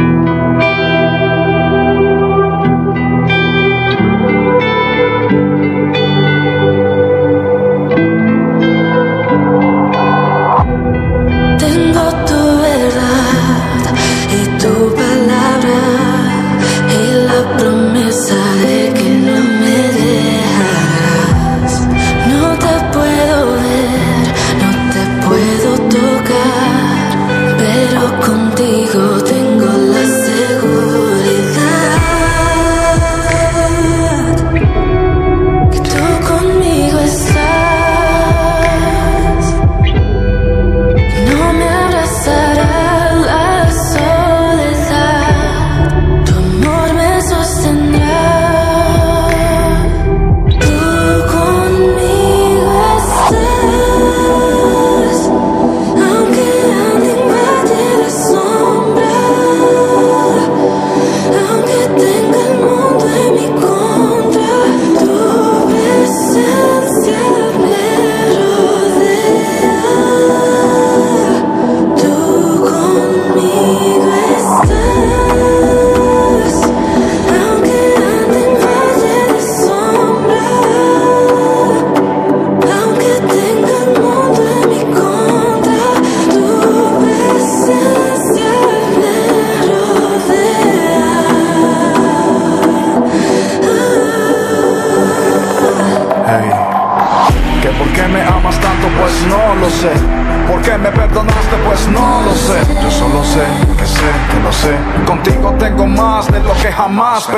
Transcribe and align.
Música 0.00 0.69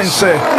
Wednesday. 0.02 0.51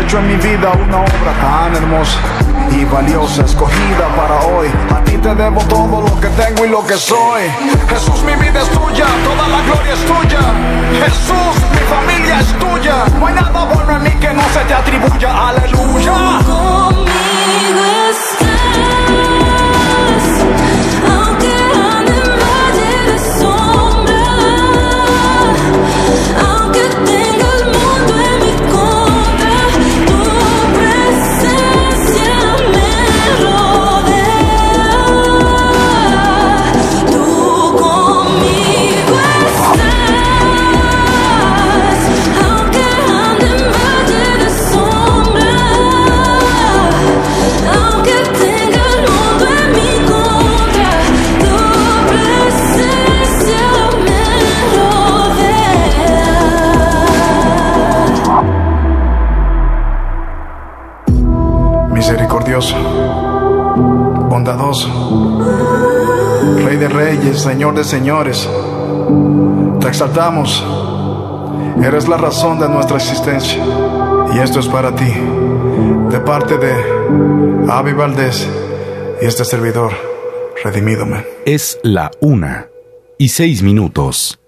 hecho 0.00 0.18
en 0.18 0.28
mi 0.28 0.36
vida 0.36 0.70
una 0.72 0.98
obra 0.98 1.32
tan 1.40 1.74
hermosa 1.74 2.18
y 2.70 2.84
valiosa, 2.84 3.42
escogida 3.44 4.06
para 4.16 4.40
hoy. 4.46 4.68
A 4.94 5.02
ti 5.04 5.16
te 5.18 5.34
debo 5.34 5.60
todo 5.62 6.02
lo 6.02 6.20
que 6.20 6.28
tengo 6.28 6.64
y 6.66 6.68
lo 6.68 6.86
que 6.86 6.96
soy. 6.96 7.42
Jesús, 7.88 8.22
mi 8.22 8.34
vida 8.34 8.60
es 8.62 8.68
tuya, 8.68 9.06
toda 9.24 9.48
la 9.48 9.62
gloria 9.62 9.94
es 9.94 10.04
tuya. 10.06 10.40
Jesús, 11.04 11.54
mi 11.72 11.80
familia 11.94 12.40
es 12.40 12.52
tuya. 12.58 13.04
No 13.18 13.26
hay 13.26 13.34
nada 13.34 13.64
bueno 13.64 13.96
en 13.96 14.02
mí 14.02 14.10
que 14.20 14.32
no 14.32 14.42
se 14.52 14.60
te 14.60 14.74
atribuya. 14.74 15.48
Aleluya. 15.48 16.38
Señor 67.36 67.74
de 67.74 67.84
señores. 67.84 68.48
Te 69.80 69.88
exaltamos. 69.88 70.64
Eres 71.82 72.08
la 72.08 72.16
razón 72.16 72.58
de 72.58 72.68
nuestra 72.68 72.96
existencia. 72.96 73.62
Y 74.34 74.38
esto 74.38 74.60
es 74.60 74.68
para 74.68 74.94
ti, 74.94 75.12
de 76.10 76.20
parte 76.20 76.58
de 76.58 76.72
Avi 77.70 77.92
Valdés 77.92 78.48
y 79.20 79.24
este 79.24 79.44
servidor, 79.44 79.92
redimido. 80.62 81.06
Es 81.44 81.78
la 81.82 82.10
una 82.20 82.68
y 83.18 83.28
seis 83.28 83.62
minutos. 83.62 84.38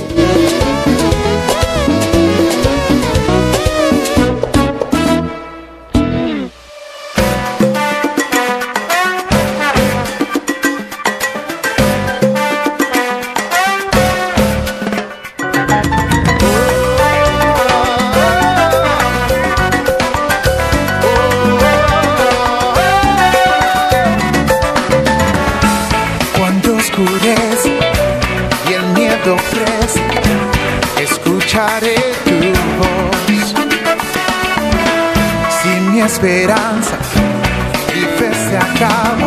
Esperanza 36.16 36.98
y 37.94 38.06
fe 38.18 38.34
se 38.34 38.58
acaba, 38.58 39.25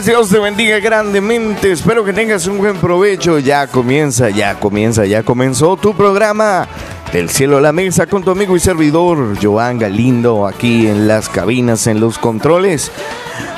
Dios 0.00 0.30
te 0.30 0.38
bendiga 0.38 0.78
grandemente. 0.80 1.70
Espero 1.70 2.02
que 2.02 2.14
tengas 2.14 2.46
un 2.46 2.56
buen 2.56 2.78
provecho. 2.78 3.38
Ya 3.38 3.66
comienza, 3.66 4.30
ya 4.30 4.58
comienza, 4.58 5.04
ya 5.04 5.22
comenzó 5.22 5.76
tu 5.76 5.94
programa 5.94 6.66
del 7.12 7.28
cielo 7.28 7.58
a 7.58 7.60
la 7.60 7.72
mesa 7.72 8.06
con 8.06 8.24
tu 8.24 8.30
amigo 8.30 8.56
y 8.56 8.60
servidor 8.60 9.36
Joan 9.40 9.78
Galindo 9.78 10.46
aquí 10.46 10.86
en 10.86 11.06
las 11.06 11.28
cabinas, 11.28 11.86
en 11.86 12.00
los 12.00 12.18
controles, 12.18 12.90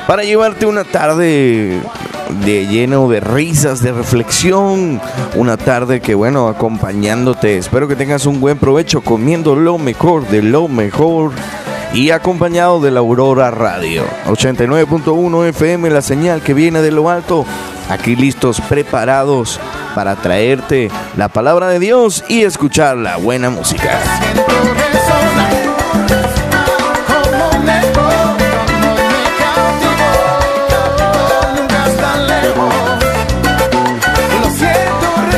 para 0.09 0.25
llevarte 0.25 0.67
una 0.67 0.83
tarde 0.83 1.81
de 2.45 2.67
lleno 2.67 3.09
de 3.09 3.21
risas, 3.21 3.81
de 3.81 3.93
reflexión, 3.93 5.01
una 5.37 5.57
tarde 5.57 6.01
que 6.01 6.17
bueno, 6.17 6.49
acompañándote. 6.49 7.59
Espero 7.59 7.87
que 7.87 7.95
tengas 7.95 8.27
un 8.27 8.41
buen 8.41 8.59
provecho 8.59 9.03
comiendo 9.03 9.55
lo 9.55 9.79
mejor 9.79 10.27
de 10.27 10.43
lo 10.43 10.67
mejor 10.67 11.31
y 11.95 12.11
acompañado 12.11 12.81
de 12.81 12.91
la 12.91 13.01
Aurora 13.01 13.53
Radio 13.53 14.05
89.1 14.27 15.49
FM, 15.49 15.91
la 15.91 16.03
señal 16.03 16.43
que 16.43 16.53
viene 16.53 16.83
de 16.83 16.91
lo 16.91 17.09
alto, 17.09 17.47
aquí 17.89 18.17
listos, 18.17 18.61
preparados 18.61 19.61
para 19.95 20.17
traerte 20.17 20.91
la 21.17 21.29
palabra 21.29 21.69
de 21.69 21.79
Dios 21.79 22.25
y 22.29 22.43
escuchar 22.43 22.97
la 22.97 23.17
buena 23.17 23.49
música. 23.49 24.01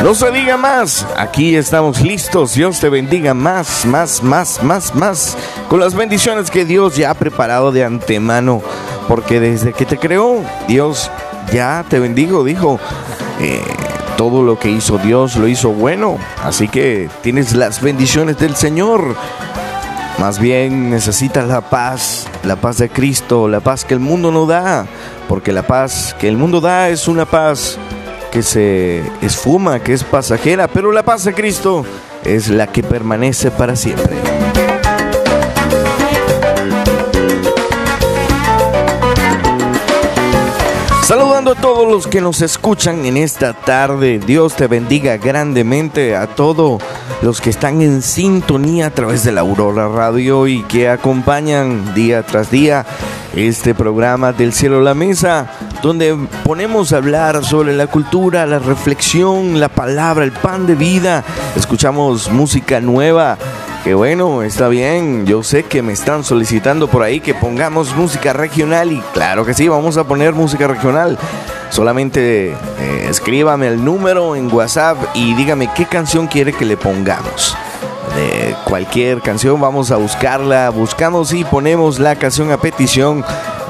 No 0.06 0.14
se 0.14 0.30
diga 0.30 0.56
más, 0.56 1.04
aquí 1.16 1.56
estamos 1.56 2.00
listos, 2.00 2.54
Dios 2.54 2.78
te 2.78 2.88
bendiga 2.88 3.34
más, 3.34 3.84
más, 3.84 4.22
más, 4.22 4.62
más, 4.62 4.94
más, 4.94 5.36
con 5.68 5.80
las 5.80 5.96
bendiciones 5.96 6.48
que 6.48 6.64
Dios 6.64 6.94
ya 6.94 7.10
ha 7.10 7.14
preparado 7.14 7.72
de 7.72 7.82
antemano, 7.82 8.62
porque 9.08 9.40
desde 9.40 9.72
que 9.72 9.84
te 9.84 9.98
creó, 9.98 10.44
Dios 10.68 11.10
ya 11.52 11.84
te 11.88 11.98
bendigo, 11.98 12.44
dijo, 12.44 12.78
eh, 13.40 13.60
todo 14.16 14.44
lo 14.44 14.60
que 14.60 14.70
hizo 14.70 14.96
Dios 14.98 15.34
lo 15.34 15.48
hizo 15.48 15.70
bueno, 15.70 16.18
así 16.44 16.68
que 16.68 17.10
tienes 17.22 17.56
las 17.56 17.82
bendiciones 17.82 18.38
del 18.38 18.54
Señor. 18.54 19.16
Más 20.20 20.38
bien 20.38 20.88
necesitas 20.88 21.48
la 21.48 21.62
paz, 21.62 22.28
la 22.44 22.54
paz 22.54 22.78
de 22.78 22.90
Cristo, 22.90 23.48
la 23.48 23.58
paz 23.58 23.84
que 23.84 23.94
el 23.94 24.00
mundo 24.00 24.30
no 24.30 24.46
da, 24.46 24.86
porque 25.28 25.50
la 25.50 25.66
paz 25.66 26.14
que 26.20 26.28
el 26.28 26.36
mundo 26.36 26.60
da 26.60 26.90
es 26.90 27.08
una 27.08 27.24
paz 27.24 27.76
que 28.36 28.42
se 28.42 29.02
esfuma, 29.22 29.80
que 29.80 29.94
es 29.94 30.04
pasajera, 30.04 30.68
pero 30.68 30.92
la 30.92 31.02
paz 31.02 31.24
de 31.24 31.32
Cristo 31.32 31.86
es 32.22 32.48
la 32.48 32.66
que 32.66 32.82
permanece 32.82 33.50
para 33.50 33.74
siempre. 33.74 34.14
Saludando 41.02 41.52
a 41.52 41.54
todos 41.54 41.90
los 41.90 42.06
que 42.06 42.20
nos 42.20 42.42
escuchan 42.42 43.06
en 43.06 43.16
esta 43.16 43.54
tarde. 43.54 44.18
Dios 44.18 44.54
te 44.54 44.66
bendiga 44.66 45.16
grandemente 45.16 46.14
a 46.14 46.26
todos 46.26 46.82
los 47.22 47.40
que 47.40 47.48
están 47.48 47.80
en 47.80 48.02
sintonía 48.02 48.88
a 48.88 48.90
través 48.90 49.24
de 49.24 49.32
la 49.32 49.40
Aurora 49.40 49.88
Radio 49.88 50.46
y 50.46 50.62
que 50.64 50.90
acompañan 50.90 51.94
día 51.94 52.22
tras 52.22 52.50
día 52.50 52.84
este 53.34 53.74
programa 53.74 54.32
del 54.32 54.52
cielo 54.52 54.80
la 54.80 54.94
mesa, 54.94 55.48
donde 55.82 56.16
ponemos 56.44 56.92
a 56.92 56.98
hablar 56.98 57.44
sobre 57.44 57.74
la 57.74 57.86
cultura, 57.86 58.46
la 58.46 58.58
reflexión, 58.58 59.60
la 59.60 59.68
palabra, 59.68 60.24
el 60.24 60.32
pan 60.32 60.66
de 60.66 60.74
vida. 60.74 61.24
Escuchamos 61.56 62.30
música 62.30 62.80
nueva. 62.80 63.38
Que 63.84 63.94
bueno, 63.94 64.42
está 64.42 64.68
bien. 64.68 65.26
Yo 65.26 65.42
sé 65.44 65.62
que 65.62 65.80
me 65.80 65.92
están 65.92 66.24
solicitando 66.24 66.88
por 66.88 67.02
ahí 67.02 67.20
que 67.20 67.34
pongamos 67.34 67.94
música 67.94 68.32
regional 68.32 68.90
y 68.90 69.00
claro 69.14 69.44
que 69.44 69.54
sí, 69.54 69.68
vamos 69.68 69.96
a 69.96 70.04
poner 70.04 70.32
música 70.32 70.66
regional. 70.66 71.16
Solamente 71.70 72.50
eh, 72.50 73.06
escríbame 73.08 73.68
el 73.68 73.84
número 73.84 74.34
en 74.34 74.52
WhatsApp 74.52 74.98
y 75.14 75.34
dígame 75.34 75.70
qué 75.74 75.86
canción 75.86 76.26
quiere 76.26 76.52
que 76.52 76.64
le 76.64 76.76
pongamos. 76.76 77.56
De 78.16 78.56
cualquier 78.64 79.20
canción 79.20 79.60
vamos 79.60 79.90
a 79.90 79.96
buscarla, 79.96 80.70
buscamos 80.70 81.32
y 81.32 81.44
ponemos 81.44 81.98
la 81.98 82.16
canción 82.16 82.50
a 82.50 82.56
petición 82.56 83.24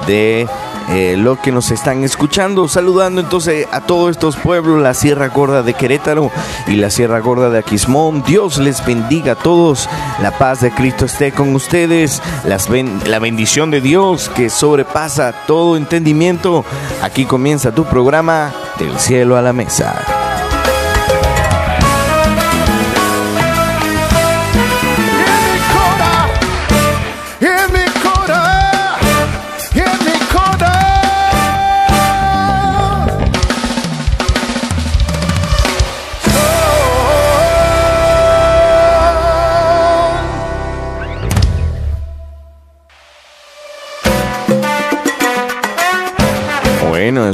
de 0.07 0.47
eh, 0.88 1.16
lo 1.16 1.40
que 1.40 1.52
nos 1.52 1.71
están 1.71 2.05
escuchando. 2.05 2.69
Saludando 2.69 3.21
entonces 3.21 3.66
a 3.73 3.81
todos 3.81 4.11
estos 4.11 4.37
pueblos, 4.37 4.83
la 4.83 4.95
Sierra 4.95 5.28
Gorda 5.28 5.62
de 5.62 5.75
Querétaro 5.75 6.31
y 6.66 6.76
la 6.76 6.90
Sierra 6.90 7.21
Gorda 7.21 7.50
de 7.50 7.59
Aquismón. 7.59 8.23
Dios 8.25 8.59
les 8.59 8.85
bendiga 8.85 9.33
a 9.33 9.37
todos. 9.37 9.88
La 10.21 10.37
paz 10.38 10.61
de 10.61 10.71
Cristo 10.71 11.07
esté 11.07 11.33
con 11.33 11.55
ustedes. 11.55 12.23
Las 12.45 12.69
la 13.07 13.19
bendición 13.19 13.71
de 13.71 13.81
Dios 13.81 14.31
que 14.35 14.50
sobrepasa 14.50 15.33
todo 15.47 15.76
entendimiento. 15.76 16.64
Aquí 17.02 17.25
comienza 17.25 17.73
tu 17.73 17.85
programa 17.85 18.52
Del 18.78 18.99
cielo 18.99 19.37
a 19.37 19.43
la 19.43 19.52
mesa. 19.52 20.25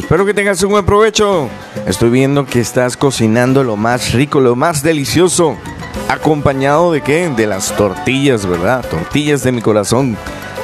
Espero 0.03 0.27
que 0.27 0.35
tengas 0.35 0.63
un 0.65 0.71
buen 0.73 0.85
provecho. 0.85 1.49
Estoy 1.87 2.11
viendo 2.11 2.45
que 2.45 2.61
estás 2.61 2.97
cocinando 2.97 3.63
lo 3.63 3.77
más 3.77 4.13
rico, 4.13 4.41
lo 4.41 4.57
más 4.57 4.83
delicioso. 4.83 5.57
¿Acompañado 6.09 6.93
de 6.93 7.01
qué? 7.01 7.31
De 7.31 7.47
las 7.47 7.75
tortillas, 7.77 8.45
¿verdad? 8.45 8.85
Tortillas 8.91 9.45
de 9.45 9.53
mi 9.53 9.63
corazón. 9.63 10.17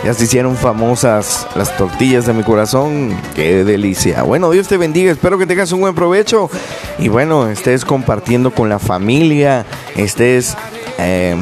Ya 0.05 0.13
se 0.13 0.25
hicieron 0.25 0.57
famosas 0.57 1.47
las 1.55 1.77
tortillas 1.77 2.27
de 2.27 2.33
mi 2.33 2.43
corazón. 2.43 3.17
Qué 3.35 3.65
delicia. 3.65 4.25
Bueno, 4.25 4.51
Dios 4.51 4.67
te 4.67 4.77
bendiga. 4.77 5.13
Espero 5.13 5.39
que 5.39 5.47
tengas 5.47 5.71
un 5.73 5.81
buen 5.81 5.95
provecho. 5.95 6.51
Y 6.99 7.09
bueno, 7.09 7.49
estés 7.49 7.85
compartiendo 7.85 8.51
con 8.51 8.69
la 8.69 8.81
familia. 8.81 9.65
Estés 9.97 10.57
eh, 10.99 11.37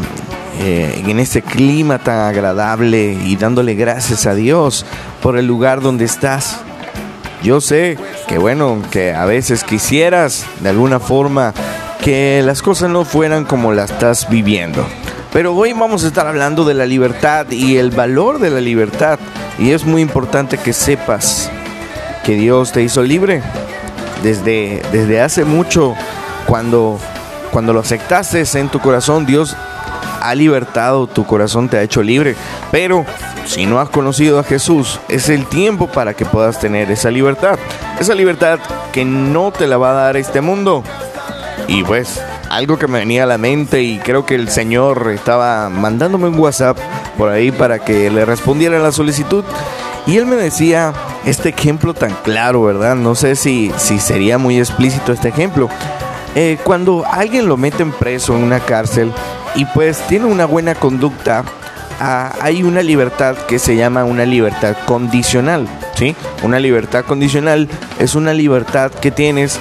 eh, 0.60 1.02
en 1.06 1.18
este 1.18 1.40
clima 1.42 1.98
tan 1.98 2.20
agradable 2.20 3.16
y 3.24 3.36
dándole 3.36 3.74
gracias 3.74 4.26
a 4.26 4.34
Dios 4.34 4.84
por 5.22 5.38
el 5.38 5.46
lugar 5.46 5.80
donde 5.80 6.04
estás. 6.04 6.60
Yo 7.42 7.60
sé 7.60 7.98
que 8.28 8.38
bueno, 8.38 8.82
que 8.90 9.14
a 9.14 9.24
veces 9.24 9.64
quisieras 9.64 10.46
de 10.60 10.70
alguna 10.70 11.00
forma 11.00 11.54
que 12.02 12.42
las 12.44 12.62
cosas 12.62 12.90
no 12.90 13.04
fueran 13.04 13.44
como 13.44 13.72
las 13.72 13.90
estás 13.90 14.28
viviendo. 14.28 14.86
Pero 15.32 15.54
hoy 15.54 15.72
vamos 15.72 16.04
a 16.04 16.06
estar 16.06 16.26
hablando 16.26 16.64
de 16.64 16.74
la 16.74 16.86
libertad 16.86 17.50
y 17.50 17.76
el 17.76 17.90
valor 17.90 18.38
de 18.38 18.50
la 18.50 18.60
libertad. 18.60 19.18
Y 19.58 19.72
es 19.72 19.84
muy 19.84 20.02
importante 20.02 20.56
que 20.56 20.72
sepas 20.72 21.50
que 22.24 22.34
Dios 22.36 22.72
te 22.72 22.82
hizo 22.82 23.02
libre 23.02 23.42
desde, 24.22 24.82
desde 24.92 25.20
hace 25.20 25.44
mucho. 25.44 25.94
Cuando, 26.46 26.98
cuando 27.50 27.72
lo 27.72 27.80
aceptaste 27.80 28.44
en 28.54 28.68
tu 28.68 28.80
corazón, 28.80 29.26
Dios 29.26 29.56
ha 30.20 30.34
libertado 30.34 31.06
tu 31.06 31.26
corazón, 31.26 31.68
te 31.68 31.76
ha 31.76 31.82
hecho 31.82 32.02
libre. 32.02 32.34
Pero 32.70 33.04
si 33.46 33.64
no 33.64 33.80
has 33.80 33.88
conocido 33.88 34.38
a 34.38 34.44
Jesús, 34.44 35.00
es 35.08 35.28
el 35.28 35.46
tiempo 35.46 35.86
para 35.86 36.14
que 36.14 36.26
puedas 36.26 36.60
tener 36.60 36.90
esa 36.90 37.10
libertad. 37.10 37.58
Esa 37.98 38.14
libertad 38.14 38.58
que 38.92 39.04
no 39.04 39.52
te 39.52 39.66
la 39.66 39.78
va 39.78 39.90
a 39.90 40.04
dar 40.04 40.16
este 40.16 40.40
mundo. 40.40 40.82
Y 41.68 41.82
pues, 41.84 42.20
algo 42.50 42.78
que 42.78 42.86
me 42.86 42.98
venía 42.98 43.22
a 43.22 43.26
la 43.26 43.38
mente 43.38 43.82
y 43.82 43.98
creo 43.98 44.26
que 44.26 44.34
el 44.34 44.48
Señor 44.48 45.10
estaba 45.14 45.68
mandándome 45.68 46.28
un 46.28 46.38
WhatsApp 46.38 46.76
por 47.16 47.30
ahí 47.30 47.50
para 47.50 47.78
que 47.78 48.10
le 48.10 48.24
respondiera 48.24 48.78
la 48.78 48.92
solicitud. 48.92 49.44
Y 50.06 50.18
él 50.18 50.26
me 50.26 50.36
decía 50.36 50.92
este 51.24 51.48
ejemplo 51.48 51.94
tan 51.94 52.14
claro, 52.22 52.62
¿verdad? 52.62 52.94
No 52.94 53.14
sé 53.14 53.34
si, 53.36 53.72
si 53.76 53.98
sería 53.98 54.38
muy 54.38 54.58
explícito 54.58 55.12
este 55.12 55.28
ejemplo. 55.28 55.68
Eh, 56.34 56.58
cuando 56.62 57.04
alguien 57.10 57.48
lo 57.48 57.56
meten 57.56 57.92
preso 57.92 58.36
en 58.36 58.44
una 58.44 58.60
cárcel 58.60 59.12
y 59.54 59.64
pues 59.64 59.98
tiene 60.06 60.26
una 60.26 60.44
buena 60.44 60.74
conducta, 60.74 61.44
hay 61.98 62.62
una 62.62 62.82
libertad 62.82 63.36
que 63.46 63.58
se 63.58 63.76
llama 63.76 64.04
una 64.04 64.24
libertad 64.24 64.76
condicional, 64.86 65.66
¿sí? 65.94 66.14
Una 66.42 66.58
libertad 66.58 67.04
condicional 67.04 67.68
es 67.98 68.14
una 68.14 68.32
libertad 68.32 68.90
que 68.90 69.10
tienes, 69.10 69.58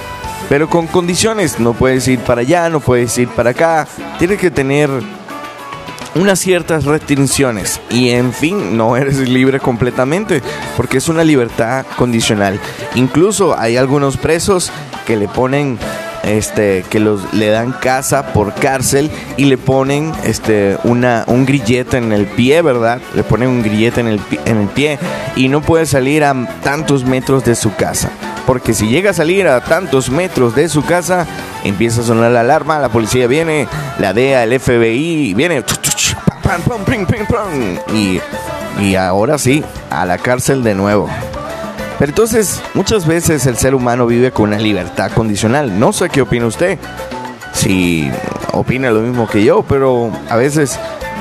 pero 0.48 0.68
con 0.68 0.86
condiciones. 0.86 1.58
No 1.58 1.74
puedes 1.74 2.06
ir 2.08 2.20
para 2.20 2.42
allá, 2.42 2.68
no 2.68 2.80
puedes 2.80 3.16
ir 3.18 3.28
para 3.28 3.50
acá. 3.50 3.86
Tienes 4.18 4.38
que 4.38 4.50
tener 4.50 4.90
unas 6.14 6.38
ciertas 6.38 6.84
restricciones 6.84 7.80
y 7.90 8.10
en 8.10 8.32
fin 8.32 8.76
no 8.76 8.96
eres 8.96 9.18
libre 9.18 9.60
completamente 9.60 10.42
porque 10.76 10.96
es 10.96 11.08
una 11.08 11.22
libertad 11.22 11.84
condicional 11.98 12.58
incluso 12.94 13.58
hay 13.58 13.76
algunos 13.76 14.16
presos 14.16 14.72
que 15.06 15.16
le 15.16 15.28
ponen 15.28 15.78
este 16.26 16.84
que 16.90 17.00
los 17.00 17.32
le 17.32 17.48
dan 17.48 17.72
casa 17.72 18.32
por 18.32 18.52
cárcel 18.54 19.10
y 19.36 19.44
le 19.44 19.58
ponen 19.58 20.12
este 20.24 20.76
una 20.84 21.24
un 21.28 21.46
grillete 21.46 21.96
en 21.96 22.12
el 22.12 22.26
pie 22.26 22.62
verdad 22.62 23.00
le 23.14 23.22
ponen 23.22 23.48
un 23.48 23.62
grillete 23.62 24.00
en 24.00 24.08
el 24.08 24.20
en 24.44 24.58
el 24.58 24.68
pie 24.68 24.98
y 25.36 25.48
no 25.48 25.62
puede 25.62 25.86
salir 25.86 26.24
a 26.24 26.34
tantos 26.62 27.04
metros 27.04 27.44
de 27.44 27.54
su 27.54 27.74
casa. 27.74 28.10
Porque 28.46 28.74
si 28.74 28.88
llega 28.88 29.10
a 29.10 29.14
salir 29.14 29.48
a 29.48 29.60
tantos 29.62 30.10
metros 30.10 30.54
de 30.54 30.68
su 30.68 30.84
casa 30.84 31.26
empieza 31.64 32.00
a 32.00 32.04
sonar 32.04 32.30
la 32.30 32.40
alarma 32.40 32.78
la 32.78 32.88
policía 32.88 33.26
viene 33.26 33.68
la 33.98 34.12
DEA 34.12 34.44
el 34.44 34.58
FBI 34.58 35.34
viene 35.34 35.62
y 37.92 38.20
y 38.80 38.94
ahora 38.94 39.38
sí 39.38 39.64
a 39.90 40.04
la 40.04 40.18
cárcel 40.18 40.62
de 40.62 40.74
nuevo 40.74 41.08
pero 41.98 42.10
entonces, 42.10 42.60
muchas 42.74 43.06
veces 43.06 43.46
el 43.46 43.56
ser 43.56 43.74
humano 43.74 44.06
vive 44.06 44.30
con 44.32 44.48
una 44.50 44.58
libertad 44.58 45.10
condicional. 45.12 45.78
No 45.78 45.92
sé 45.92 46.08
qué 46.10 46.22
opina 46.22 46.46
usted. 46.46 46.78
Si 47.52 48.10
opina 48.52 48.90
lo 48.90 49.00
mismo 49.00 49.26
que 49.26 49.42
yo, 49.42 49.62
pero 49.62 50.10
a 50.28 50.36
veces 50.36 50.78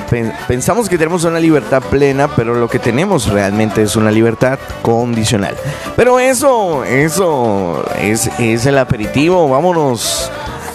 pen- 0.09 0.33
pensamos 0.49 0.89
que 0.89 0.97
tenemos 0.97 1.23
una 1.23 1.39
libertad 1.39 1.81
plena, 1.81 2.27
pero 2.27 2.55
lo 2.55 2.67
que 2.67 2.77
tenemos 2.79 3.27
realmente 3.27 3.81
es 3.83 3.95
una 3.95 4.11
libertad 4.11 4.59
condicional. 4.81 5.55
Pero 5.95 6.19
eso, 6.19 6.83
eso 6.83 7.85
es, 8.01 8.29
es 8.37 8.65
el 8.65 8.77
aperitivo. 8.77 9.47
Vámonos 9.47 10.29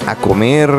a 0.07 0.14
comer, 0.16 0.71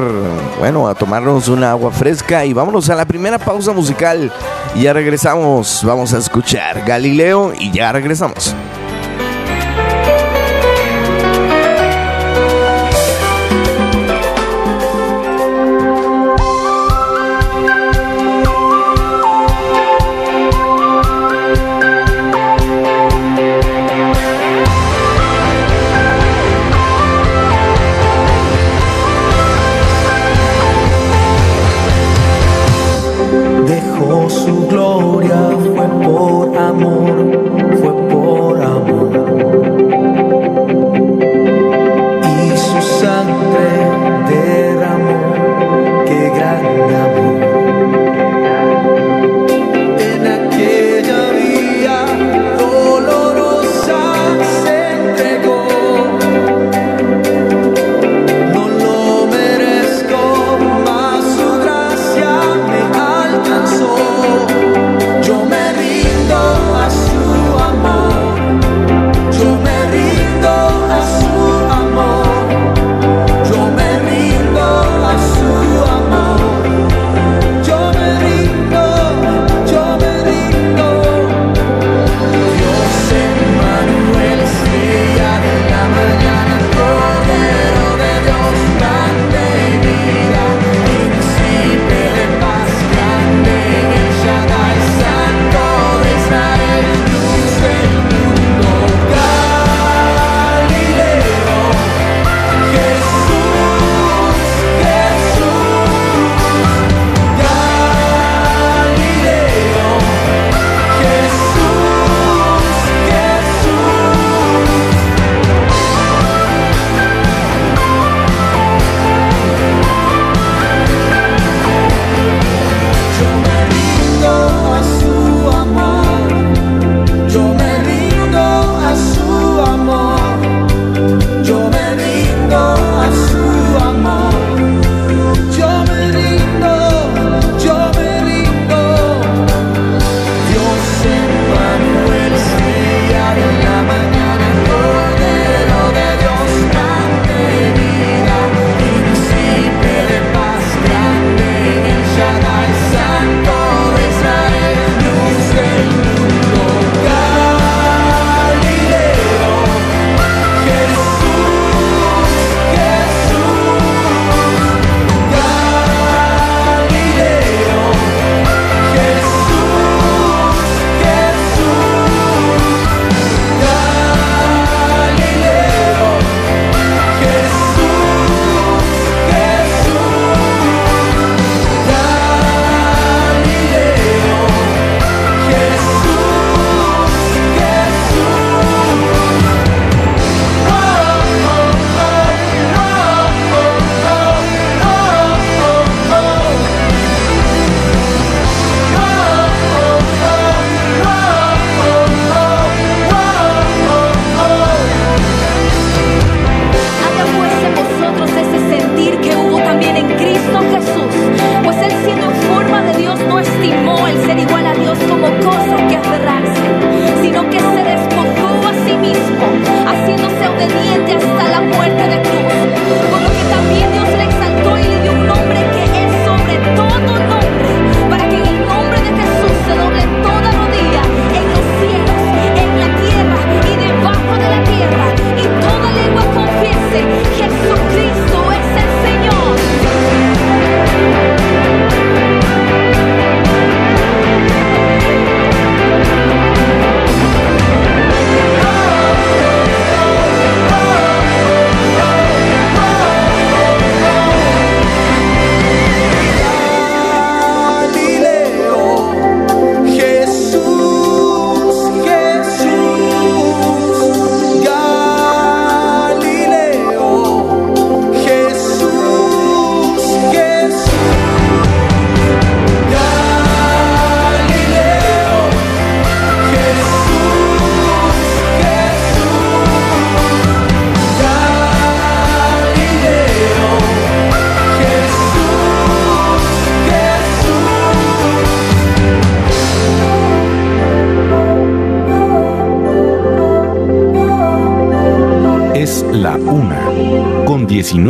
bueno, 0.58 0.88
a 0.88 0.96
tomarnos 0.96 1.48
una 1.48 1.70
agua 1.72 1.92
fresca 1.92 2.44
y 2.44 2.54
vámonos 2.54 2.90
a 2.90 2.96
la 2.96 3.06
primera 3.06 3.38
pausa 3.38 3.72
musical. 3.72 4.32
Ya 4.76 4.94
regresamos, 4.94 5.82
vamos 5.84 6.12
a 6.16 6.18
escuchar 6.18 6.84
Galileo 6.88 7.54
y 7.58 7.72
ya 7.72 7.92
regresamos. 7.92 8.56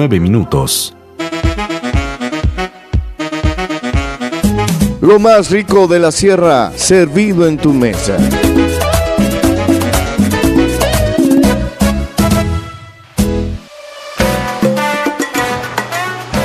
19 0.08 0.20
minutos. 0.20 0.96
Lo 5.00 5.20
más 5.20 5.52
rico 5.52 5.88
de 5.88 6.00
la 6.00 6.12
sierra 6.12 6.72
servido 6.76 7.48
en 7.48 7.58
tu 7.58 7.72
mesa. 7.74 8.18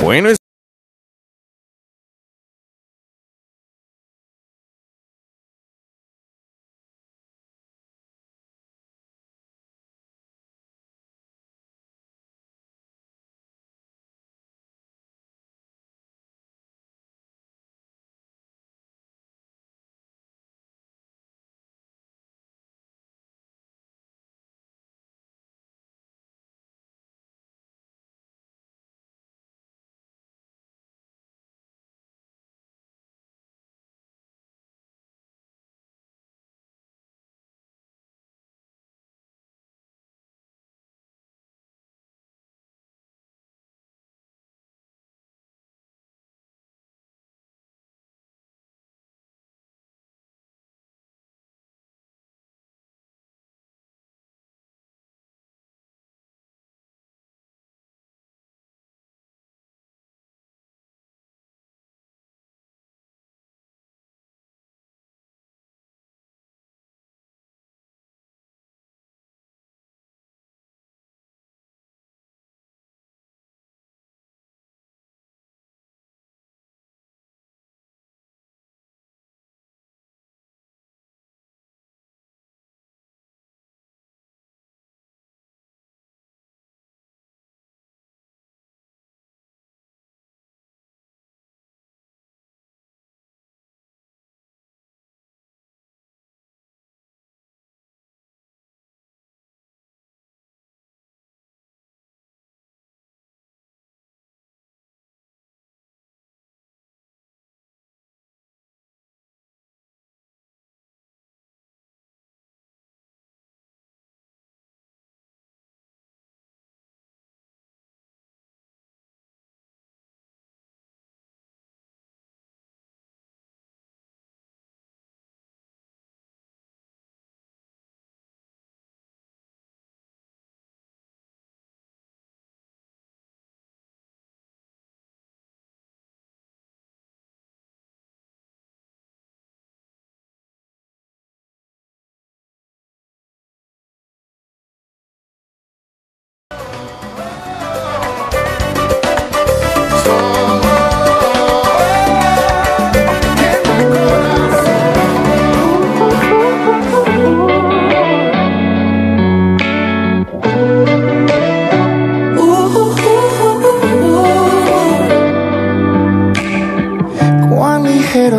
Bueno, 0.03 0.31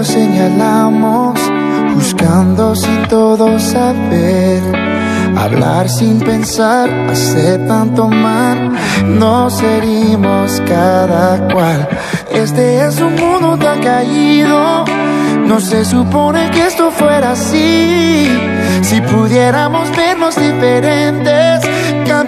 señalamos, 0.03 1.39
buscando 1.95 2.75
sin 2.75 3.07
todo 3.07 3.59
saber. 3.59 4.61
Hablar 5.37 5.87
sin 5.87 6.19
pensar, 6.19 6.89
hacer 7.11 7.67
tanto 7.67 8.07
mal, 8.07 8.71
nos 9.19 9.61
herimos 9.61 10.61
cada 10.67 11.47
cual. 11.53 11.87
Este 12.31 12.85
es 12.85 12.99
un 12.99 13.15
mundo 13.15 13.57
tan 13.57 13.81
caído, 13.81 14.85
no 15.45 15.59
se 15.59 15.85
supone 15.85 16.49
que 16.51 16.65
esto 16.65 16.91
fuera 16.91 17.31
así. 17.31 18.27
Si 18.81 19.01
pudiéramos 19.01 19.95
vernos 19.95 20.35
diferentes, 20.35 21.61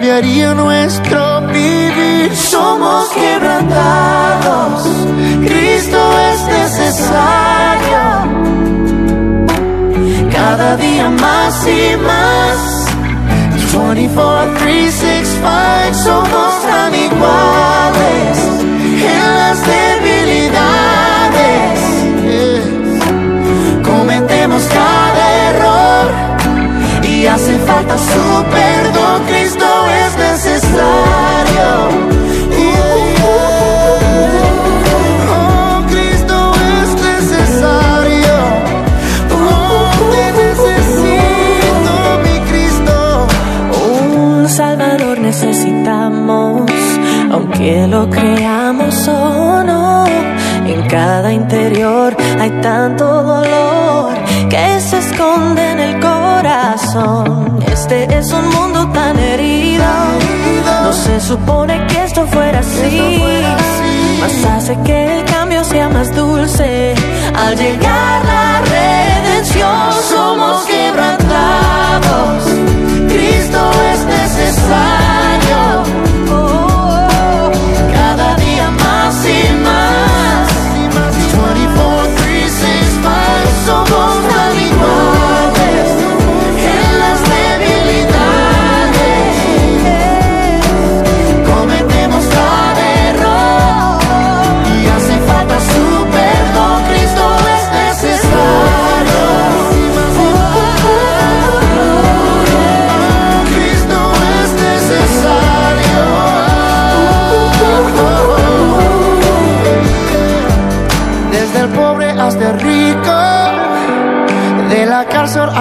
cambiaría 0.00 0.54
nuestro 0.54 1.42
vivir. 1.48 2.34
Somos 2.34 3.10
quebrantados, 3.10 4.88
Cristo 5.44 5.98
es 6.32 6.42
necesario. 6.46 8.00
Cada 10.32 10.78
día 10.78 11.10
más 11.10 11.66
y 11.68 11.96
más. 11.98 12.86
24, 13.72 14.54
365 14.58 15.94
somos 16.02 16.62
tan 16.62 16.94
iguales 16.94 18.38
en 19.04 19.34
las 19.38 19.58
debilidades. 19.76 20.60
Cometemos 23.84 24.62
cada 24.62 25.24
error 25.50 26.06
y 27.06 27.26
hace 27.26 27.58
falta 27.58 27.98
su 27.98 28.44
perdón. 28.50 29.22
Cristo 29.28 29.69
es 30.70 30.76
necesario. 30.76 31.70
Oh, 35.32 35.82
Cristo 35.88 36.52
es 36.82 36.88
necesario. 37.02 38.36
Oh, 39.32 39.90
necesito, 40.38 41.92
mi 42.24 42.36
Cristo. 42.50 42.96
Un 43.88 44.48
Salvador 44.48 45.18
necesitamos, 45.18 46.70
aunque 47.32 47.86
lo 47.86 48.08
creamos 48.08 49.08
o 49.08 49.62
no. 49.64 50.06
En 50.66 50.86
cada 50.88 51.32
interior 51.32 52.16
hay 52.38 52.50
tanto 52.62 53.22
dolor 53.22 54.14
que 54.48 54.80
se 54.80 54.98
esconde 54.98 55.72
en 55.72 55.80
el 55.80 56.00
corazón. 56.00 57.49
Este 57.72 58.18
es 58.18 58.32
un 58.32 58.48
mundo 58.48 58.88
tan 58.92 59.18
herido. 59.18 59.84
No 60.84 60.92
se 60.92 61.20
supone 61.20 61.86
que 61.86 62.04
esto 62.04 62.26
fuera 62.26 62.60
así. 62.60 63.22
Mas 64.20 64.44
hace 64.44 64.76
que 64.84 65.18
el 65.18 65.24
cambio 65.24 65.64
sea 65.64 65.88
más 65.88 66.14
dulce. 66.14 66.94
Al 67.34 67.56
llegar 67.56 68.24
la 68.24 68.60
redención, 68.62 69.92
somos 70.10 70.64
quebrantados. 70.64 72.44
Cristo 73.08 73.70
es 73.92 74.04
necesario. 74.04 74.99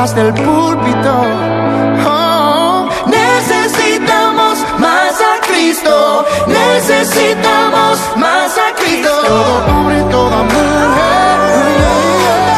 Hasta 0.01 0.21
el 0.21 0.33
púlpito. 0.33 1.13
Oh, 2.07 2.87
necesitamos 3.05 4.59
más 4.79 5.13
a 5.19 5.45
Cristo, 5.45 6.25
necesitamos 6.47 7.99
más 8.15 8.57
a 8.57 8.73
Cristo. 8.75 9.09
Todo 9.27 9.57
hombre, 9.67 10.01
toda 10.09 10.43
mujer, 10.43 11.37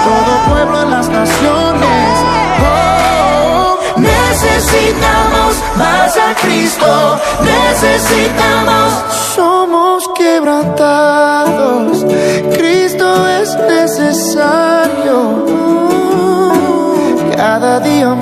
todo 0.06 0.54
pueblo 0.54 0.82
en 0.84 0.92
las 0.92 1.10
naciones. 1.10 2.20
Oh, 2.64 3.80
necesitamos 3.98 5.56
más 5.78 6.18
a 6.18 6.36
Cristo, 6.44 7.20
necesitamos. 7.42 8.90
Somos 9.36 10.08
quebrantados, 10.16 12.06
Cristo 12.56 13.28
es 13.28 13.58
Cada 17.72 17.88
día 17.88 18.21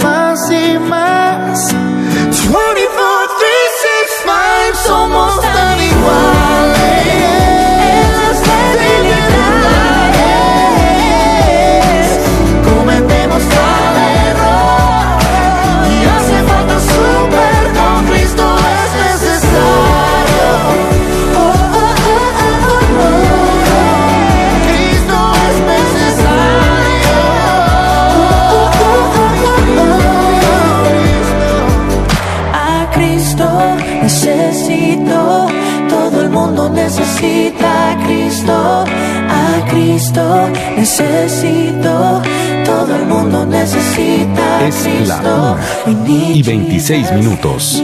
La 44.69 45.17
Cristo. 45.19 45.19
una 45.21 45.57
We 45.87 45.95
need 45.95 46.35
y 46.35 46.43
26 46.43 47.07
Jesus. 47.07 47.17
minutos. 47.17 47.83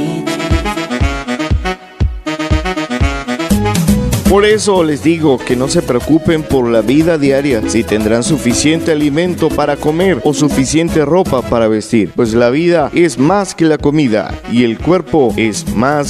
Por 4.29 4.43
eso 4.43 4.83
les 4.83 5.01
digo 5.01 5.37
que 5.37 5.55
no 5.55 5.69
se 5.69 5.81
preocupen 5.81 6.43
por 6.43 6.67
la 6.69 6.81
vida 6.81 7.17
diaria, 7.17 7.61
si 7.69 7.83
tendrán 7.83 8.21
suficiente 8.21 8.91
alimento 8.91 9.47
para 9.47 9.77
comer 9.77 10.19
o 10.25 10.33
suficiente 10.33 11.05
ropa 11.05 11.41
para 11.41 11.69
vestir, 11.69 12.11
pues 12.13 12.33
la 12.33 12.49
vida 12.49 12.91
es 12.93 13.17
más 13.17 13.55
que 13.55 13.63
la 13.63 13.77
comida 13.77 14.33
y 14.51 14.65
el 14.65 14.77
cuerpo 14.77 15.33
es 15.37 15.73
más 15.73 16.09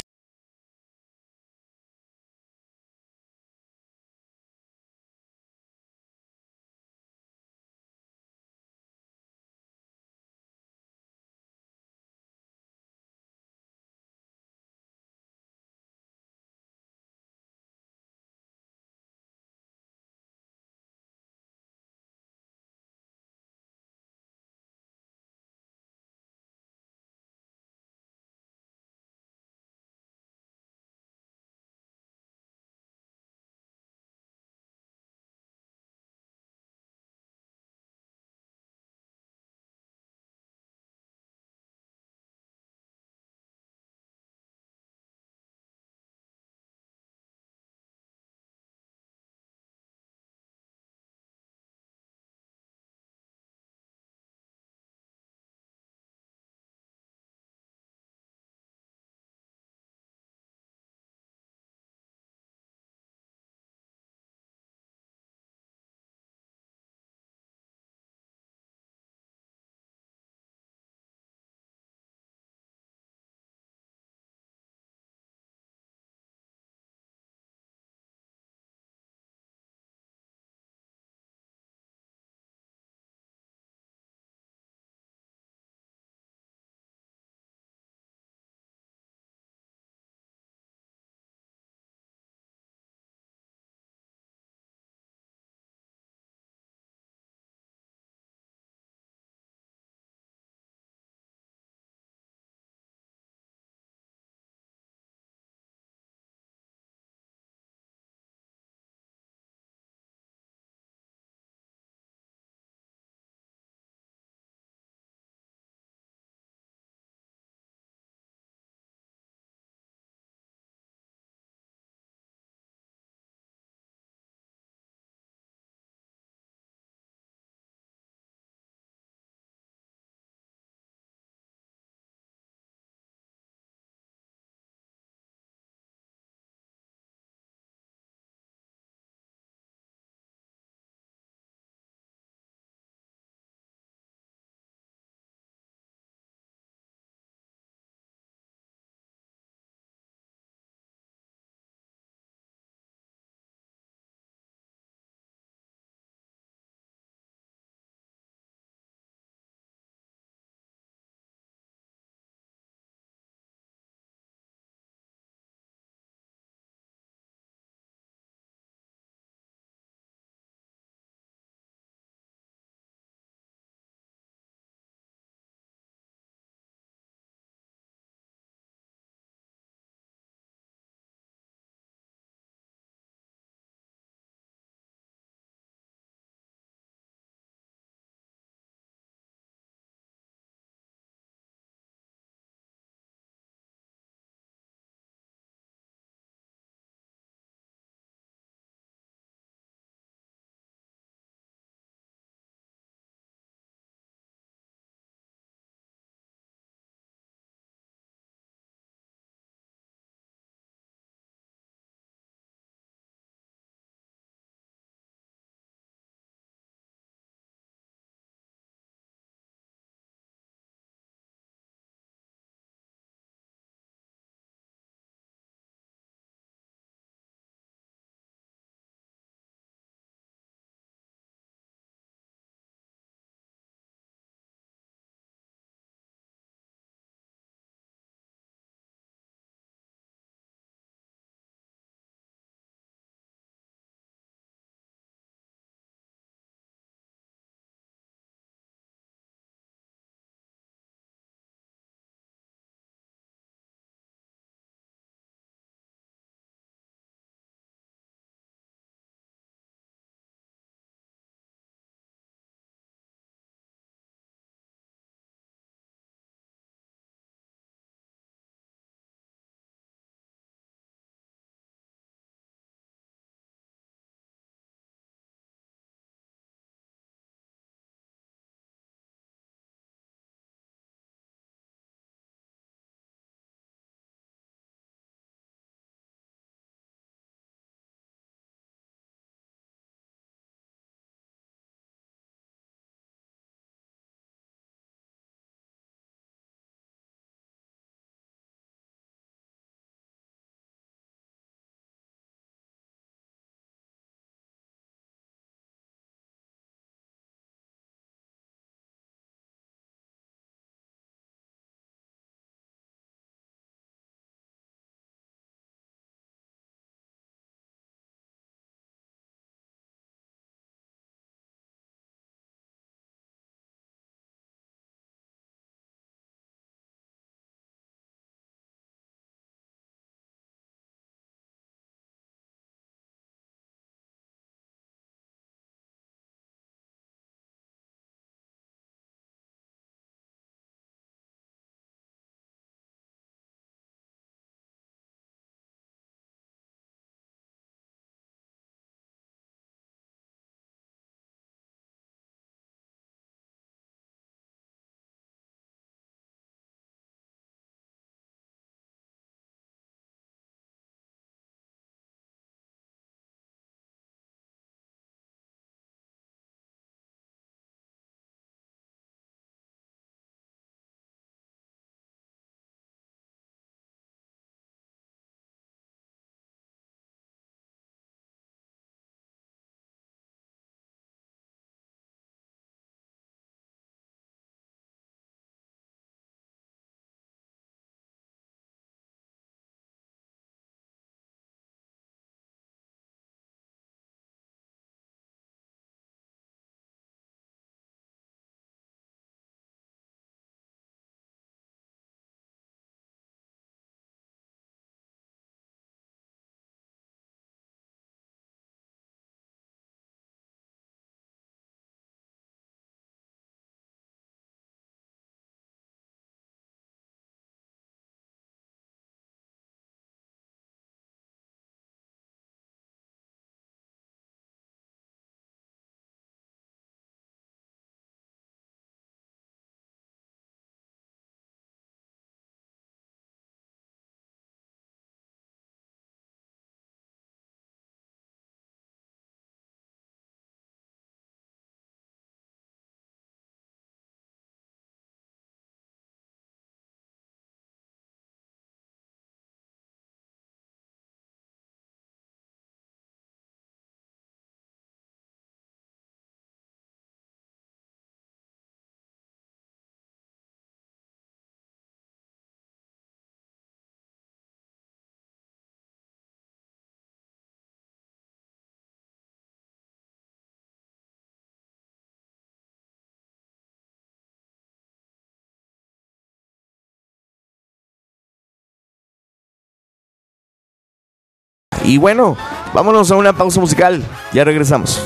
Y 481.86 481.98
bueno, 481.98 482.36
vámonos 482.74 483.10
a 483.10 483.16
una 483.16 483.32
pausa 483.32 483.60
musical. 483.60 484.02
Ya 484.32 484.44
regresamos. 484.44 485.00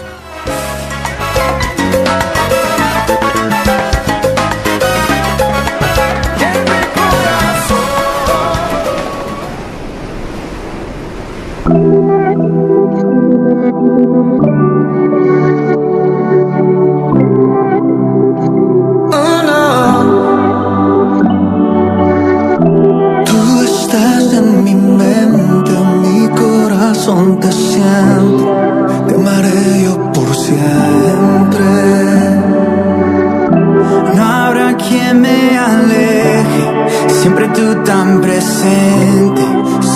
Tú 37.61 37.83
tan 37.85 38.21
presente. 38.21 39.43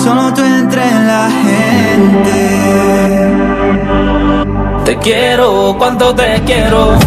Solo 0.03 0.33
tú 0.33 0.41
entre 0.43 0.85
la 1.11 1.29
gente. 1.45 2.39
Te 4.85 4.97
quiero, 4.97 5.75
cuánto 5.77 6.13
te 6.13 6.41
quiero. 6.45 6.97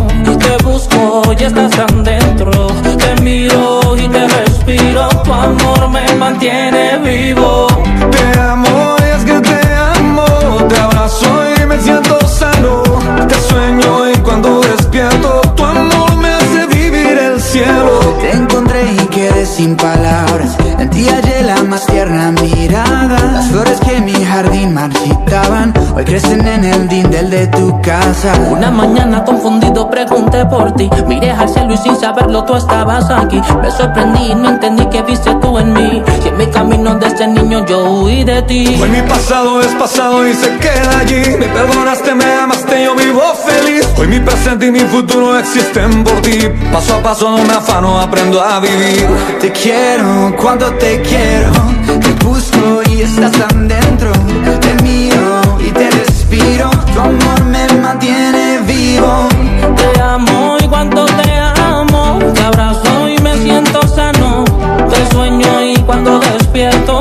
Te 0.44 0.64
busco 0.64 1.22
y 1.38 1.44
estás 1.44 1.70
tan 1.70 2.04
dentro. 2.04 2.50
Te 3.02 3.22
miro 3.22 3.96
y 3.96 4.08
te 4.08 4.22
respiro. 4.38 5.08
Tu 5.24 5.32
amor 5.32 5.90
me 5.90 6.14
mantiene 6.14 6.98
vivo. 7.04 7.66
Te 8.14 8.40
amo 8.40 8.96
y 8.98 9.08
es 9.16 9.24
que 9.24 9.40
te 9.50 9.60
amo. 9.96 10.26
Te 10.68 10.76
abrazo 10.80 11.30
y 11.56 11.66
me 11.66 11.78
siento 11.80 12.14
sano. 12.26 12.82
Te 13.28 13.36
sueño 13.50 14.10
y 14.10 14.16
cuando 14.26 14.60
despierto, 14.60 15.40
tu 15.56 15.64
amor 15.64 16.16
me 16.16 16.28
hace 16.28 16.66
vivir 16.66 17.16
el 17.18 17.40
cielo. 17.40 17.98
Sin 19.58 19.76
palabras. 19.76 20.56
En 20.78 20.88
ti 20.88 21.08
hallé 21.08 21.42
la 21.42 21.64
más 21.64 21.84
tierna 21.86 22.30
mirada. 22.30 23.18
Las 23.32 23.48
flores 23.48 23.80
que 23.80 24.00
mi 24.00 24.12
jardín 24.12 24.72
marchitaban 24.72 25.74
hoy 25.96 26.04
crecen 26.04 26.46
en 26.46 26.64
el 26.64 26.86
dindel 26.86 27.28
de 27.28 27.48
tu 27.48 27.80
casa. 27.82 28.32
Una 28.52 28.70
mañana 28.70 29.24
confundido 29.24 29.90
pregunté 29.90 30.46
por 30.46 30.70
ti. 30.76 30.88
Miré 31.08 31.32
al 31.32 31.48
cielo 31.48 31.76
sin 31.76 31.96
saberlo 31.96 32.44
tú 32.44 32.54
estabas 32.54 33.10
aquí. 33.10 33.40
Me 33.60 33.70
sorprendí 33.72 34.30
y 34.30 34.34
no 34.36 34.48
entendí 34.50 34.86
que 34.86 35.02
viste 35.02 35.27
desde 37.18 37.32
niño 37.32 37.66
yo 37.66 37.84
huí 37.90 38.22
de 38.22 38.42
ti. 38.42 38.78
Hoy 38.80 38.90
mi 38.90 39.02
pasado 39.02 39.60
es 39.60 39.74
pasado 39.74 40.26
y 40.28 40.34
se 40.34 40.56
queda 40.58 41.00
allí. 41.00 41.36
Me 41.38 41.48
perdonaste, 41.48 42.14
me 42.14 42.24
amaste, 42.24 42.84
yo 42.84 42.94
vivo 42.94 43.22
feliz. 43.44 43.88
Hoy 43.96 44.06
mi 44.06 44.20
presente 44.20 44.66
y 44.66 44.70
mi 44.70 44.80
futuro 44.80 45.36
existen 45.36 46.04
por 46.04 46.20
ti. 46.22 46.38
Paso 46.72 46.94
a 46.94 47.02
paso 47.02 47.30
no 47.30 47.44
me 47.44 47.52
afano, 47.52 48.00
aprendo 48.00 48.40
a 48.40 48.60
vivir. 48.60 49.06
Te 49.40 49.50
quiero, 49.50 50.32
cuando 50.40 50.72
te 50.74 51.02
quiero. 51.02 51.52
Te 51.86 52.24
busco 52.24 52.82
y 52.88 53.02
estás 53.02 53.32
tan 53.32 53.66
dentro. 53.66 54.12
Te 54.60 54.82
miro 54.82 55.58
y 55.58 55.70
te 55.72 55.90
respiro. 55.90 56.70
Tu 56.94 57.00
amor 57.00 57.44
me 57.46 57.66
mantiene 57.82 58.60
vivo. 58.64 59.28
Te 59.76 60.00
amo 60.00 60.56
y 60.60 60.68
cuando 60.68 61.04
te 61.04 61.36
amo. 61.36 62.20
Te 62.32 62.42
abrazo 62.44 63.08
y 63.08 63.18
me 63.22 63.36
siento 63.38 63.80
sano. 63.88 64.44
Te 64.88 65.14
sueño 65.14 65.64
y 65.64 65.76
cuando 65.78 66.20
despierto. 66.20 66.97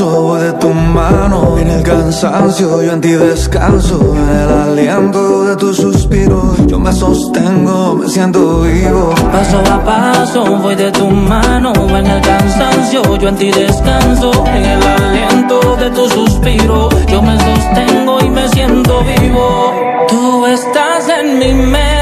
Paso 0.00 0.36
de 0.36 0.52
tu 0.54 0.68
mano. 0.68 1.58
En 1.58 1.68
el 1.68 1.82
cansancio 1.82 2.82
yo 2.82 2.92
en 2.92 3.00
ti 3.00 3.12
descanso. 3.12 4.14
En 4.14 4.28
el 4.36 4.48
aliento 4.48 5.44
de 5.44 5.56
tu 5.56 5.74
suspiro. 5.74 6.54
Yo 6.66 6.78
me 6.78 6.92
sostengo, 6.92 7.96
me 7.96 8.08
siento 8.08 8.62
vivo. 8.62 9.14
Paso 9.32 9.58
a 9.70 9.84
paso 9.84 10.56
voy 10.56 10.74
de 10.74 10.90
tu 10.90 11.06
mano 11.10 11.72
en 11.96 12.06
el 12.06 12.20
cansancio, 12.22 13.16
yo 13.18 13.28
en 13.28 13.36
ti 13.36 13.50
descanso, 13.50 14.30
en 14.46 14.64
el 14.64 14.82
aliento 14.82 15.76
de 15.76 15.90
tu 15.90 16.08
suspiro, 16.08 16.88
yo 17.08 17.20
me 17.22 17.36
sostengo 17.38 18.18
y 18.20 18.30
me 18.30 18.48
siento 18.48 19.02
vivo. 19.02 19.72
Tú 20.08 20.46
estás 20.46 21.08
en 21.08 21.38
mi 21.38 21.52
mente, 21.54 21.99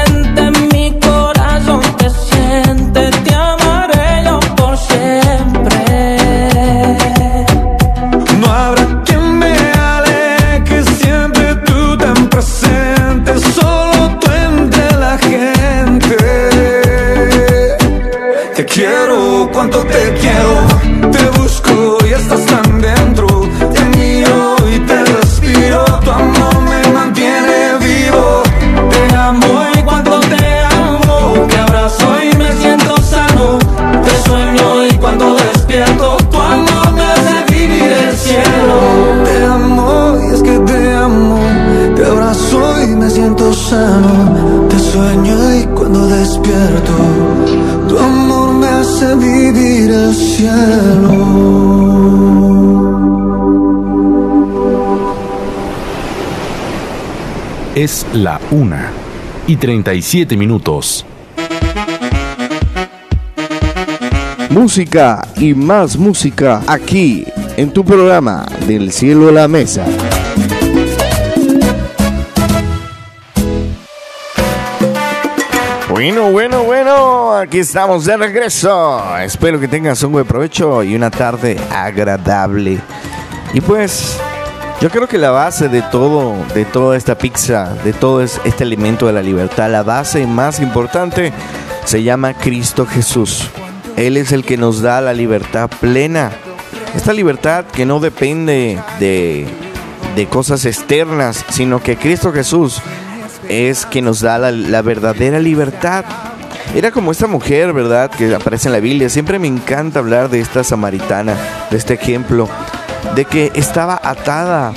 tu 47.87 47.97
amor 47.97 48.39
vivir 49.19 49.91
el 49.91 50.13
cielo. 50.13 51.49
Es 57.75 58.05
la 58.13 58.39
una 58.51 58.91
y 59.47 59.55
37 59.55 60.35
minutos. 60.35 61.05
Música 64.49 65.27
y 65.37 65.53
más 65.53 65.95
música 65.95 66.61
aquí 66.67 67.25
en 67.55 67.71
tu 67.71 67.85
programa 67.85 68.45
Del 68.67 68.91
cielo 68.91 69.29
a 69.29 69.31
la 69.31 69.47
mesa. 69.47 69.85
Bueno, 75.99 76.31
bueno, 76.31 76.63
bueno, 76.63 77.33
aquí 77.35 77.57
estamos 77.59 78.05
de 78.05 78.15
regreso. 78.15 79.17
Espero 79.17 79.59
que 79.59 79.67
tengas 79.67 80.01
un 80.01 80.13
buen 80.13 80.25
provecho 80.25 80.81
y 80.81 80.95
una 80.95 81.11
tarde 81.11 81.59
agradable. 81.69 82.79
Y 83.53 83.59
pues, 83.59 84.17
yo 84.79 84.89
creo 84.89 85.09
que 85.09 85.17
la 85.17 85.31
base 85.31 85.67
de 85.67 85.81
todo, 85.81 86.35
de 86.55 86.63
toda 86.63 86.95
esta 86.95 87.17
pizza, 87.17 87.73
de 87.83 87.91
todo 87.91 88.21
es- 88.21 88.39
este 88.45 88.63
alimento 88.63 89.07
de 89.07 89.11
la 89.11 89.21
libertad, 89.21 89.69
la 89.69 89.83
base 89.83 90.25
más 90.25 90.61
importante 90.61 91.33
se 91.83 92.01
llama 92.01 92.33
Cristo 92.33 92.85
Jesús. 92.85 93.49
Él 93.97 94.15
es 94.15 94.31
el 94.31 94.45
que 94.45 94.55
nos 94.55 94.81
da 94.81 95.01
la 95.01 95.11
libertad 95.11 95.69
plena. 95.81 96.31
Esta 96.95 97.11
libertad 97.11 97.65
que 97.65 97.85
no 97.85 97.99
depende 97.99 98.79
de, 99.01 99.49
de 100.15 100.25
cosas 100.27 100.63
externas, 100.63 101.43
sino 101.49 101.83
que 101.83 101.97
Cristo 101.97 102.31
Jesús 102.31 102.81
es 103.49 103.85
quien 103.85 104.05
nos 104.05 104.21
da 104.21 104.37
la 104.37 104.81
verdadera 104.81 105.39
libertad. 105.39 106.05
Era 106.75 106.91
como 106.91 107.11
esta 107.11 107.27
mujer, 107.27 107.73
¿verdad? 107.73 108.11
Que 108.11 108.33
aparece 108.33 108.67
en 108.67 108.73
la 108.73 108.79
Biblia. 108.79 109.09
Siempre 109.09 109.39
me 109.39 109.47
encanta 109.47 109.99
hablar 109.99 110.29
de 110.29 110.39
esta 110.39 110.63
samaritana, 110.63 111.35
de 111.71 111.77
este 111.77 111.95
ejemplo, 111.95 112.47
de 113.15 113.25
que 113.25 113.51
estaba 113.55 113.99
atada. 114.03 114.71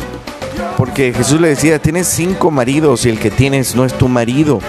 Porque 0.76 1.12
Jesús 1.12 1.40
le 1.40 1.48
decía, 1.48 1.78
tienes 1.80 2.08
cinco 2.08 2.50
maridos 2.50 3.04
y 3.04 3.10
el 3.10 3.18
que 3.18 3.30
tienes 3.30 3.76
no 3.76 3.84
es 3.84 3.92
tu 3.92 4.08
marido. 4.08 4.60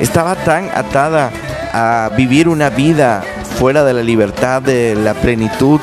Estaba 0.00 0.34
tan 0.34 0.68
atada 0.74 1.30
a 1.72 2.10
vivir 2.16 2.48
una 2.48 2.68
vida 2.68 3.22
fuera 3.58 3.84
de 3.84 3.92
la 3.92 4.02
libertad, 4.02 4.60
de 4.60 4.96
la 4.96 5.14
plenitud. 5.14 5.80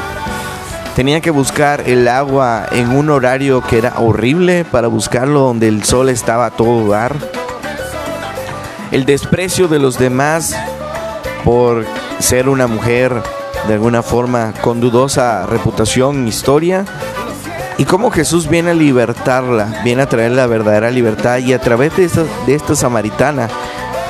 Tenía 0.98 1.22
que 1.22 1.30
buscar 1.30 1.84
el 1.88 2.08
agua 2.08 2.66
en 2.72 2.90
un 2.90 3.12
horario 3.12 3.62
que 3.62 3.78
era 3.78 4.00
horrible 4.00 4.66
para 4.66 4.88
buscarlo 4.88 5.42
donde 5.42 5.68
el 5.68 5.84
sol 5.84 6.10
estaba 6.10 6.48
a 6.48 6.50
todo 6.50 6.90
dar. 6.90 7.16
El 8.90 9.06
desprecio 9.06 9.68
de 9.68 9.78
los 9.78 10.00
demás 10.00 10.56
por 11.46 11.86
ser 12.18 12.50
una 12.50 12.66
mujer 12.66 13.14
de 13.68 13.76
alguna 13.76 14.02
forma 14.02 14.54
con 14.60 14.80
dudosa 14.80 15.46
reputación, 15.46 16.28
historia. 16.28 16.84
Y 17.78 17.86
cómo 17.86 18.10
Jesús 18.10 18.50
viene 18.50 18.72
a 18.72 18.74
libertarla, 18.74 19.82
viene 19.84 20.02
a 20.02 20.10
traer 20.10 20.32
la 20.32 20.48
verdadera 20.48 20.90
libertad. 20.90 21.38
Y 21.38 21.54
a 21.54 21.62
través 21.62 21.96
de 21.96 22.06
esta, 22.06 22.24
de 22.48 22.76
samaritana, 22.76 23.50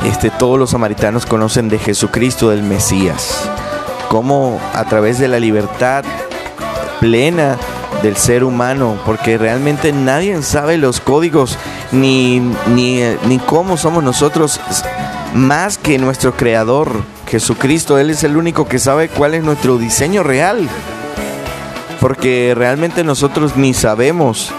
este, 0.05 0.29
todos 0.29 0.57
los 0.57 0.69
samaritanos 0.69 1.25
conocen 1.25 1.67
de 1.67 1.79
Jesucristo, 1.79 2.49
del 2.49 2.63
Mesías. 2.63 3.41
Cómo 4.07 4.57
a 4.73 4.85
través 4.85 5.19
de 5.19 5.27
la 5.27 5.37
libertad 5.37 6.05
plena 6.99 7.57
del 8.01 8.15
ser 8.17 8.43
humano, 8.43 8.97
porque 9.05 9.37
realmente 9.37 9.91
nadie 9.91 10.41
sabe 10.41 10.77
los 10.77 10.99
códigos 10.99 11.57
ni, 11.91 12.39
ni, 12.67 13.01
ni 13.27 13.39
cómo 13.39 13.77
somos 13.77 14.03
nosotros 14.03 14.59
más 15.33 15.77
que 15.77 15.97
nuestro 15.97 16.35
creador, 16.35 16.91
Jesucristo. 17.27 17.97
Él 17.97 18.09
es 18.09 18.23
el 18.23 18.37
único 18.37 18.67
que 18.67 18.79
sabe 18.79 19.09
cuál 19.09 19.33
es 19.33 19.43
nuestro 19.43 19.77
diseño 19.77 20.23
real, 20.23 20.67
porque 21.99 22.53
realmente 22.55 23.03
nosotros 23.03 23.55
ni 23.55 23.73
sabemos 23.73 24.51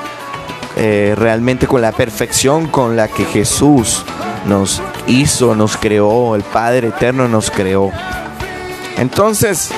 eh, 0.76 1.14
realmente 1.16 1.66
con 1.66 1.82
la 1.82 1.92
perfección 1.92 2.68
con 2.68 2.96
la 2.96 3.08
que 3.08 3.24
Jesús 3.24 4.04
nos 4.46 4.80
hizo, 5.06 5.54
nos 5.54 5.76
creó, 5.76 6.36
el 6.36 6.42
Padre 6.42 6.88
Eterno 6.88 7.26
nos 7.28 7.50
creó. 7.50 7.90
Entonces, 8.96 9.70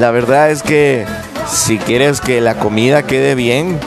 la 0.00 0.10
verdad 0.10 0.50
es 0.50 0.62
que 0.62 1.06
si 1.48 1.78
quieres 1.78 2.20
que 2.20 2.40
la 2.40 2.56
comida 2.56 3.02
quede 3.02 3.34
bien, 3.34 3.78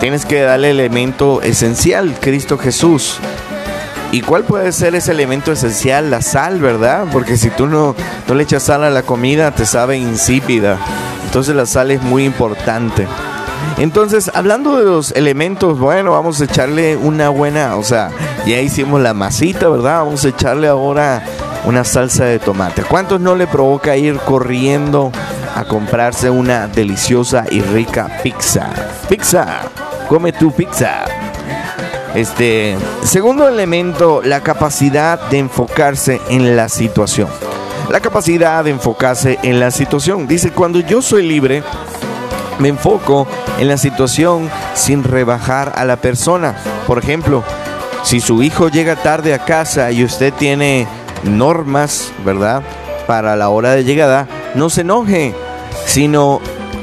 tienes 0.00 0.24
que 0.24 0.40
darle 0.42 0.70
el 0.70 0.80
elemento 0.80 1.42
esencial, 1.42 2.14
Cristo 2.20 2.58
Jesús. 2.58 3.18
¿Y 4.10 4.20
cuál 4.20 4.44
puede 4.44 4.72
ser 4.72 4.94
ese 4.94 5.12
elemento 5.12 5.52
esencial? 5.52 6.10
La 6.10 6.20
sal, 6.20 6.60
¿verdad? 6.60 7.06
Porque 7.12 7.36
si 7.36 7.48
tú 7.50 7.66
no, 7.66 7.94
no 8.28 8.34
le 8.34 8.42
echas 8.42 8.64
sal 8.64 8.84
a 8.84 8.90
la 8.90 9.02
comida, 9.02 9.52
te 9.52 9.64
sabe 9.64 9.96
insípida. 9.96 10.78
Entonces 11.24 11.54
la 11.56 11.66
sal 11.66 11.90
es 11.90 12.02
muy 12.02 12.24
importante. 12.24 13.06
Entonces, 13.78 14.30
hablando 14.34 14.76
de 14.76 14.84
los 14.84 15.12
elementos, 15.12 15.78
bueno, 15.78 16.12
vamos 16.12 16.40
a 16.40 16.44
echarle 16.44 16.96
una 16.96 17.30
buena, 17.30 17.76
o 17.76 17.82
sea, 17.82 18.10
ya 18.44 18.60
hicimos 18.60 19.00
la 19.00 19.14
masita, 19.14 19.68
¿verdad? 19.68 20.04
Vamos 20.04 20.24
a 20.24 20.28
echarle 20.28 20.68
ahora 20.68 21.24
una 21.64 21.84
salsa 21.84 22.24
de 22.24 22.38
tomate. 22.38 22.82
¿Cuántos 22.82 23.20
no 23.20 23.34
le 23.34 23.46
provoca 23.46 23.96
ir 23.96 24.18
corriendo 24.18 25.10
a 25.54 25.64
comprarse 25.64 26.30
una 26.30 26.66
deliciosa 26.66 27.44
y 27.50 27.60
rica 27.60 28.08
pizza? 28.22 28.70
Pizza, 29.08 29.60
come 30.08 30.32
tu 30.32 30.52
pizza. 30.52 31.04
Este, 32.14 32.76
segundo 33.04 33.48
elemento, 33.48 34.20
la 34.22 34.42
capacidad 34.42 35.18
de 35.30 35.38
enfocarse 35.38 36.20
en 36.28 36.56
la 36.56 36.68
situación. 36.68 37.28
La 37.90 38.00
capacidad 38.00 38.64
de 38.64 38.70
enfocarse 38.70 39.38
en 39.42 39.58
la 39.60 39.70
situación. 39.70 40.26
Dice, 40.26 40.50
cuando 40.50 40.80
yo 40.80 41.00
soy 41.00 41.26
libre, 41.26 41.62
me 42.58 42.68
enfoco 42.68 43.26
en 43.58 43.68
la 43.68 43.76
situación 43.76 44.50
sin 44.74 45.04
rebajar 45.04 45.72
a 45.74 45.84
la 45.84 45.96
persona. 45.96 46.54
Por 46.86 46.98
ejemplo, 46.98 47.42
si 48.02 48.20
su 48.20 48.42
hijo 48.42 48.68
llega 48.68 48.96
tarde 48.96 49.32
a 49.32 49.44
casa 49.44 49.90
y 49.90 50.04
usted 50.04 50.32
tiene 50.34 50.86
normas, 51.24 52.12
¿verdad? 52.24 52.62
Para 53.06 53.36
la 53.36 53.48
hora 53.48 53.72
de 53.72 53.84
llegada, 53.84 54.26
no 54.54 54.70
se 54.70 54.82
enoje, 54.82 55.34
sino 55.86 56.40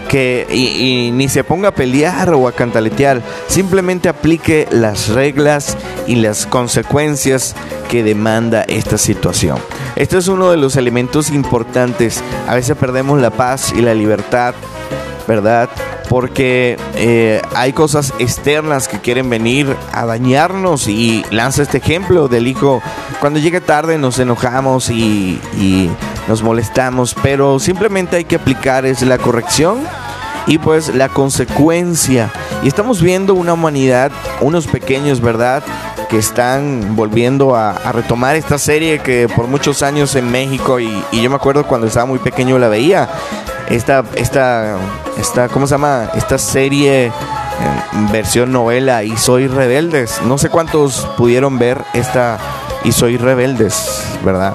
que 0.09 1.11
ni 1.13 1.29
se 1.29 1.43
ponga 1.43 1.69
a 1.69 1.73
pelear 1.73 2.33
o 2.33 2.47
a 2.47 2.51
cantaletear, 2.51 3.21
simplemente 3.47 4.09
aplique 4.09 4.67
las 4.71 5.09
reglas 5.09 5.77
y 6.07 6.15
las 6.15 6.47
consecuencias 6.47 7.55
que 7.87 8.03
demanda 8.03 8.63
esta 8.63 8.97
situación. 8.97 9.59
Este 9.95 10.17
es 10.17 10.27
uno 10.27 10.49
de 10.49 10.57
los 10.57 10.75
elementos 10.77 11.29
importantes. 11.29 12.23
A 12.47 12.55
veces 12.55 12.75
perdemos 12.75 13.21
la 13.21 13.29
paz 13.29 13.71
y 13.75 13.81
la 13.81 13.93
libertad, 13.93 14.55
¿verdad? 15.27 15.69
Porque 16.09 16.77
eh, 16.95 17.39
hay 17.53 17.73
cosas 17.73 18.11
externas 18.17 18.87
que 18.87 18.99
quieren 18.99 19.29
venir 19.29 19.75
a 19.91 20.07
dañarnos 20.07 20.87
y 20.87 21.23
lanza 21.29 21.61
este 21.61 21.77
ejemplo 21.77 22.27
del 22.27 22.47
hijo. 22.47 22.81
Cuando 23.19 23.39
llega 23.39 23.61
tarde 23.61 23.99
nos 23.99 24.17
enojamos 24.17 24.89
y 24.89 25.39
nos 26.29 26.43
molestamos, 26.43 27.15
pero 27.23 27.59
simplemente 27.59 28.15
hay 28.15 28.23
que 28.23 28.35
aplicar 28.35 28.85
es 28.85 29.01
la 29.01 29.17
corrección 29.17 29.79
y 30.45 30.59
pues 30.59 30.93
la 30.93 31.09
consecuencia. 31.09 32.31
Y 32.61 32.67
estamos 32.67 33.01
viendo 33.01 33.33
una 33.33 33.53
humanidad, 33.53 34.11
unos 34.39 34.67
pequeños, 34.67 35.21
¿verdad? 35.21 35.63
Que 36.07 36.19
están 36.19 36.95
volviendo 36.95 37.55
a, 37.55 37.73
retomar 37.91 38.35
esta 38.35 38.59
serie 38.59 38.99
que 38.99 39.27
por 39.27 39.47
muchos 39.47 39.81
años 39.81 40.15
en 40.15 40.31
México 40.31 40.79
y, 40.79 41.03
y 41.11 41.21
yo 41.21 41.31
me 41.31 41.35
acuerdo 41.35 41.65
cuando 41.65 41.87
estaba 41.87 42.05
muy 42.05 42.19
pequeño 42.19 42.59
la 42.59 42.67
veía. 42.67 43.09
Esta, 43.67 44.03
esta, 44.15 44.77
esta, 45.19 45.47
¿cómo 45.49 45.65
se 45.65 45.71
llama? 45.71 46.11
Esta 46.15 46.37
serie 46.37 47.07
eh, 47.07 47.11
versión 48.11 48.51
novela 48.51 49.03
y 49.03 49.17
soy 49.17 49.47
rebeldes. 49.47 50.21
No 50.23 50.37
sé 50.37 50.49
cuántos 50.49 51.07
pudieron 51.17 51.57
ver 51.57 51.81
esta 51.93 52.37
y 52.83 52.91
soy 52.91 53.17
rebeldes, 53.17 54.03
¿verdad? 54.23 54.53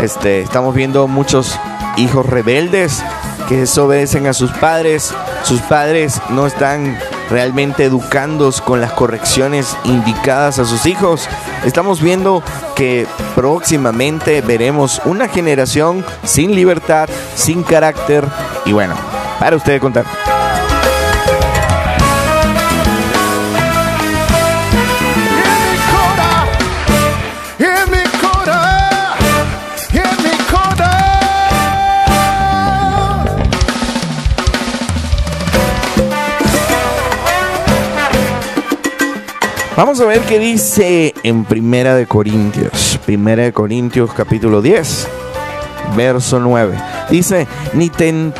Este, 0.00 0.42
estamos 0.42 0.74
viendo 0.74 1.08
muchos 1.08 1.58
hijos 1.96 2.24
rebeldes 2.26 3.02
que 3.48 3.58
desobedecen 3.58 4.26
a 4.26 4.32
sus 4.32 4.50
padres. 4.52 5.12
Sus 5.42 5.60
padres 5.62 6.20
no 6.30 6.46
están 6.46 6.98
realmente 7.30 7.84
educándolos 7.84 8.60
con 8.60 8.80
las 8.80 8.92
correcciones 8.92 9.76
indicadas 9.84 10.58
a 10.58 10.64
sus 10.64 10.86
hijos. 10.86 11.28
Estamos 11.64 12.00
viendo 12.00 12.42
que 12.74 13.06
próximamente 13.34 14.40
veremos 14.40 15.02
una 15.04 15.28
generación 15.28 16.04
sin 16.24 16.54
libertad, 16.54 17.08
sin 17.34 17.62
carácter 17.62 18.24
y 18.64 18.72
bueno, 18.72 18.94
para 19.40 19.56
ustedes 19.56 19.80
contar. 19.80 20.04
Vamos 39.78 40.00
a 40.00 40.06
ver 40.06 40.18
qué 40.22 40.40
dice 40.40 41.14
en 41.22 41.44
Primera 41.44 41.94
de 41.94 42.06
Corintios. 42.08 42.98
Primera 43.06 43.44
de 43.44 43.52
Corintios 43.52 44.12
capítulo 44.12 44.60
10, 44.60 45.06
verso 45.96 46.40
9. 46.40 46.74
Dice, 47.10 47.46
ni 47.74 47.88
ten- 47.88 48.34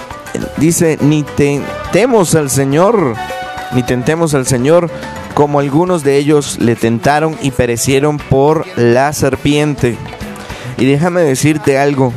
dice, 0.56 0.98
ni 1.00 1.22
tentemos 1.22 2.34
al 2.34 2.50
Señor, 2.50 3.14
ni 3.72 3.84
tentemos 3.84 4.34
al 4.34 4.46
Señor 4.46 4.90
como 5.34 5.60
algunos 5.60 6.02
de 6.02 6.16
ellos 6.16 6.58
le 6.58 6.74
tentaron 6.74 7.36
y 7.40 7.52
perecieron 7.52 8.18
por 8.18 8.66
la 8.76 9.12
serpiente. 9.12 9.96
Y 10.76 10.86
déjame 10.86 11.20
decirte 11.20 11.78
algo, 11.78 12.12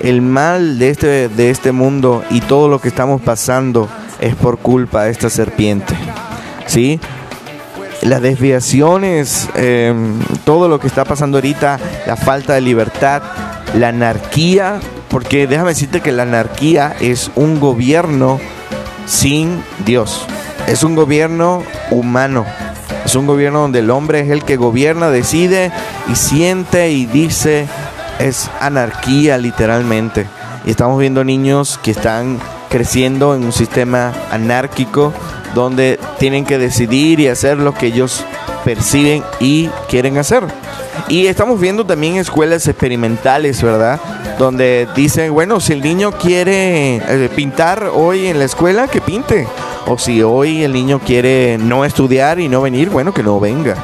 el 0.00 0.20
mal 0.20 0.78
de 0.78 0.90
este, 0.90 1.28
de 1.30 1.48
este 1.48 1.72
mundo 1.72 2.22
y 2.28 2.42
todo 2.42 2.68
lo 2.68 2.82
que 2.82 2.88
estamos 2.88 3.22
pasando 3.22 3.88
es 4.20 4.34
por 4.34 4.58
culpa 4.58 5.04
de 5.04 5.10
esta 5.12 5.30
serpiente. 5.30 5.94
¿Sí? 6.66 7.00
Las 8.02 8.22
desviaciones, 8.22 9.48
eh, 9.54 9.94
todo 10.44 10.68
lo 10.68 10.78
que 10.78 10.86
está 10.86 11.04
pasando 11.04 11.38
ahorita, 11.38 11.78
la 12.06 12.16
falta 12.16 12.54
de 12.54 12.60
libertad, 12.60 13.22
la 13.74 13.88
anarquía, 13.88 14.80
porque 15.08 15.46
déjame 15.46 15.70
decirte 15.70 16.00
que 16.00 16.12
la 16.12 16.22
anarquía 16.22 16.94
es 17.00 17.30
un 17.34 17.60
gobierno 17.60 18.40
sin 19.06 19.62
Dios, 19.84 20.26
es 20.66 20.82
un 20.82 20.94
gobierno 20.94 21.62
humano, 21.90 22.44
es 23.04 23.14
un 23.14 23.26
gobierno 23.26 23.60
donde 23.60 23.80
el 23.80 23.90
hombre 23.90 24.20
es 24.20 24.30
el 24.30 24.44
que 24.44 24.56
gobierna, 24.56 25.10
decide 25.10 25.72
y 26.10 26.14
siente 26.14 26.90
y 26.90 27.06
dice, 27.06 27.66
es 28.18 28.50
anarquía 28.60 29.38
literalmente. 29.38 30.26
Y 30.64 30.70
estamos 30.70 30.98
viendo 30.98 31.24
niños 31.24 31.78
que 31.82 31.92
están 31.92 32.38
creciendo 32.68 33.34
en 33.34 33.44
un 33.44 33.52
sistema 33.52 34.12
anárquico 34.30 35.14
donde 35.58 35.98
tienen 36.20 36.44
que 36.44 36.56
decidir 36.56 37.18
y 37.18 37.26
hacer 37.26 37.58
lo 37.58 37.74
que 37.74 37.86
ellos 37.86 38.24
perciben 38.64 39.24
y 39.40 39.66
quieren 39.88 40.16
hacer. 40.16 40.44
Y 41.08 41.26
estamos 41.26 41.60
viendo 41.60 41.84
también 41.84 42.16
escuelas 42.16 42.68
experimentales, 42.68 43.60
¿verdad? 43.60 43.98
Donde 44.38 44.86
dicen, 44.94 45.32
bueno, 45.32 45.58
si 45.58 45.72
el 45.72 45.80
niño 45.80 46.12
quiere 46.12 46.98
eh, 46.98 47.28
pintar 47.34 47.90
hoy 47.92 48.28
en 48.28 48.38
la 48.38 48.44
escuela, 48.44 48.86
que 48.86 49.00
pinte. 49.00 49.48
O 49.86 49.98
si 49.98 50.22
hoy 50.22 50.62
el 50.62 50.72
niño 50.72 51.00
quiere 51.00 51.58
no 51.58 51.84
estudiar 51.84 52.38
y 52.38 52.48
no 52.48 52.62
venir, 52.62 52.88
bueno, 52.88 53.12
que 53.12 53.24
no 53.24 53.40
venga. 53.40 53.74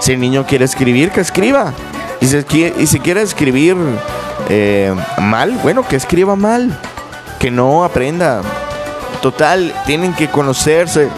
Si 0.00 0.12
el 0.12 0.18
niño 0.18 0.44
quiere 0.44 0.64
escribir, 0.64 1.10
que 1.10 1.20
escriba. 1.20 1.72
Y 2.20 2.26
si, 2.26 2.98
quiere 2.98 3.22
escribir 3.22 3.76
eh, 4.48 4.92
mal, 5.18 5.52
bueno, 5.62 5.86
que 5.86 5.94
escriba 5.94 6.34
mal. 6.34 6.76
Que 7.38 7.52
no 7.52 7.84
aprenda. 7.84 8.42
Total, 9.22 9.74
tienen 9.86 10.14
que 10.14 10.28
conocerse 10.28 11.08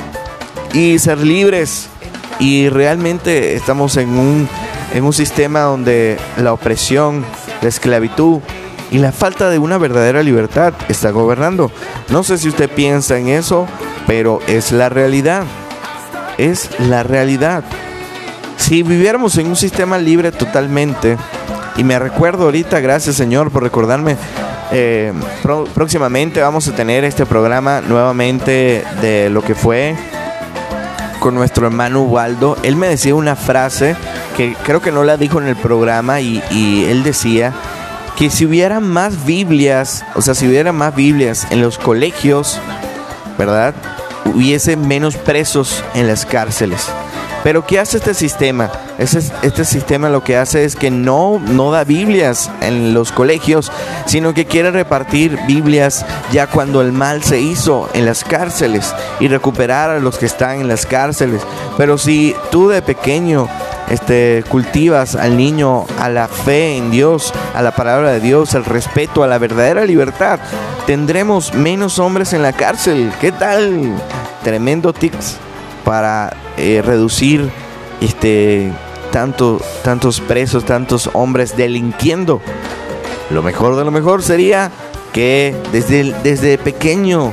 y 0.72 0.99
ser 0.99 1.18
libres. 1.18 1.88
Y 2.38 2.68
realmente 2.68 3.55
estamos 3.55 3.97
en 3.97 4.11
un, 4.11 4.49
en 4.95 5.05
un 5.05 5.12
sistema 5.12 5.61
donde 5.61 6.18
la 6.36 6.53
opresión, 6.53 7.24
la 7.61 7.68
esclavitud 7.68 8.40
y 8.90 8.99
la 8.99 9.12
falta 9.12 9.49
de 9.49 9.59
una 9.59 9.78
verdadera 9.78 10.22
libertad 10.22 10.74
está 10.88 11.11
gobernando. 11.11 11.70
No 12.11 12.22
sé 12.22 12.38
si 12.38 12.49
usted 12.49 12.68
piensa 12.68 13.16
en 13.18 13.28
eso, 13.28 13.66
pero 14.07 14.40
es 14.49 14.72
la 14.72 14.88
realidad. 14.88 15.45
Es 16.36 16.68
la 16.78 17.03
realidad. 17.03 17.64
Si 18.59 18.82
viviéramos 18.82 19.38
en 19.38 19.47
un 19.47 19.57
sistema 19.57 19.99
libre 19.99 20.32
totalmente, 20.32 21.16
y 21.76 21.84
me 21.84 21.99
recuerdo 21.99 22.45
ahorita, 22.45 22.80
gracias 22.80 23.16
Señor 23.16 23.51
por 23.51 23.62
recordarme, 23.62 24.16
eh, 24.72 25.12
próximamente 25.74 26.40
vamos 26.40 26.66
a 26.68 26.74
tener 26.74 27.04
este 27.04 27.26
programa 27.26 27.80
nuevamente 27.80 28.84
de 29.00 29.28
lo 29.30 29.42
que 29.42 29.54
fue 29.54 29.94
con 31.20 31.34
nuestro 31.34 31.66
hermano 31.66 32.02
Waldo. 32.02 32.56
Él 32.62 32.76
me 32.76 32.88
decía 32.88 33.14
una 33.14 33.36
frase 33.36 33.96
que 34.36 34.56
creo 34.64 34.80
que 34.80 34.90
no 34.90 35.04
la 35.04 35.16
dijo 35.16 35.40
en 35.40 35.46
el 35.46 35.56
programa 35.56 36.20
y, 36.20 36.42
y 36.50 36.84
él 36.84 37.02
decía 37.02 37.52
que 38.16 38.30
si 38.30 38.46
hubiera 38.46 38.80
más 38.80 39.24
Biblias, 39.24 40.04
o 40.14 40.22
sea, 40.22 40.34
si 40.34 40.46
hubiera 40.46 40.72
más 40.72 40.94
Biblias 40.94 41.46
en 41.50 41.60
los 41.60 41.78
colegios, 41.78 42.58
¿verdad? 43.38 43.74
Hubiese 44.24 44.76
menos 44.76 45.16
presos 45.16 45.84
en 45.94 46.06
las 46.06 46.24
cárceles. 46.26 46.88
Pero 47.43 47.66
¿qué 47.66 47.80
hace 47.80 47.97
este 47.97 48.14
sistema? 48.14 48.70
Este 48.99 49.64
sistema 49.64 50.09
lo 50.09 50.22
que 50.22 50.36
hace 50.36 50.64
es 50.64 50.76
que 50.76 50.90
no, 50.90 51.40
no 51.40 51.72
da 51.72 51.82
Biblias 51.82 52.51
en 52.61 52.95
los 52.95 53.11
colegios, 53.11 53.72
sino 54.07 54.32
que 54.32 54.47
quiere 54.47 54.70
repartir 54.70 55.38
Biblias 55.47 56.07
ya 56.30 56.47
cuando 56.47 56.82
el 56.82 56.93
mal 56.93 57.24
se 57.24 57.40
hizo 57.40 57.88
en 57.95 58.07
las 58.07 58.22
cárceles 58.22 58.95
y 59.18 59.26
recuperar 59.26 59.90
a 59.90 59.99
los 59.99 60.18
que 60.18 60.26
están 60.26 60.61
en 60.61 60.68
las 60.68 60.86
cárceles. 60.86 61.43
Pero 61.76 61.99
si 61.99 62.36
tú 62.53 62.68
de 62.68 62.80
pequeño 62.80 63.49
este, 63.90 64.45
cultivas 64.49 65.16
al 65.16 65.36
niño 65.36 65.84
a 65.99 66.09
la 66.09 66.28
fe 66.28 66.76
en 66.76 66.93
Dios, 66.93 67.32
a 67.55 67.62
la 67.62 67.72
palabra 67.72 68.12
de 68.12 68.20
Dios, 68.20 68.55
al 68.55 68.64
respeto, 68.64 69.24
a 69.24 69.26
la 69.26 69.38
verdadera 69.38 69.84
libertad, 69.84 70.38
tendremos 70.86 71.55
menos 71.55 71.99
hombres 71.99 72.32
en 72.34 72.43
la 72.43 72.53
cárcel. 72.53 73.12
¿Qué 73.20 73.32
tal? 73.32 73.97
Tremendo 74.45 74.93
tics 74.93 75.38
para 75.85 76.37
eh, 76.57 76.83
reducir 76.85 77.51
este 78.01 78.72
tanto, 79.11 79.61
tantos 79.85 80.20
presos, 80.20 80.64
tantos 80.64 81.11
hombres 81.12 81.57
delinquiendo. 81.57 82.41
Lo 83.30 83.43
mejor 83.43 83.76
de 83.76 83.85
lo 83.85 83.91
mejor 83.91 84.22
sería 84.22 84.70
que 85.12 85.55
desde, 85.72 86.14
desde 86.22 86.59
pequeño 86.59 87.33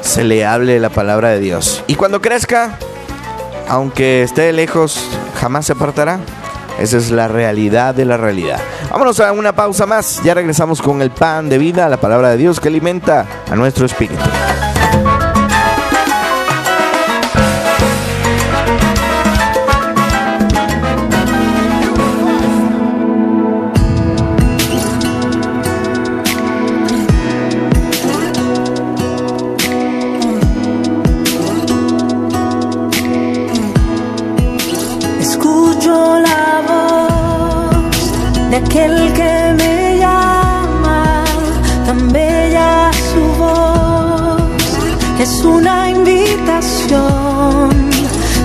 se 0.00 0.24
le 0.24 0.44
hable 0.44 0.78
la 0.80 0.90
palabra 0.90 1.30
de 1.30 1.40
Dios. 1.40 1.82
Y 1.86 1.94
cuando 1.94 2.20
crezca, 2.20 2.78
aunque 3.68 4.22
esté 4.22 4.52
lejos, 4.52 5.02
jamás 5.40 5.66
se 5.66 5.72
apartará. 5.72 6.20
Esa 6.78 6.96
es 6.96 7.10
la 7.10 7.28
realidad 7.28 7.94
de 7.94 8.04
la 8.04 8.16
realidad. 8.16 8.58
Vámonos 8.90 9.20
a 9.20 9.32
una 9.32 9.52
pausa 9.52 9.86
más. 9.86 10.22
Ya 10.24 10.34
regresamos 10.34 10.82
con 10.82 11.02
el 11.02 11.10
pan 11.10 11.48
de 11.48 11.58
vida, 11.58 11.88
la 11.88 11.98
palabra 11.98 12.30
de 12.30 12.36
Dios 12.38 12.60
que 12.60 12.68
alimenta 12.68 13.26
a 13.50 13.54
nuestro 13.56 13.86
espíritu. 13.86 14.24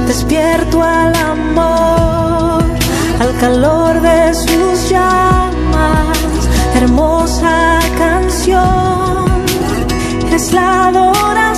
Despierto 0.07 0.81
al 0.81 1.15
amor, 1.15 2.63
al 3.19 3.37
calor 3.39 4.01
de 4.01 4.33
sus 4.33 4.89
llamas. 4.89 6.17
Hermosa 6.75 7.79
canción, 7.97 9.25
es 10.31 10.53
la 10.53 10.87
adoración 10.87 11.56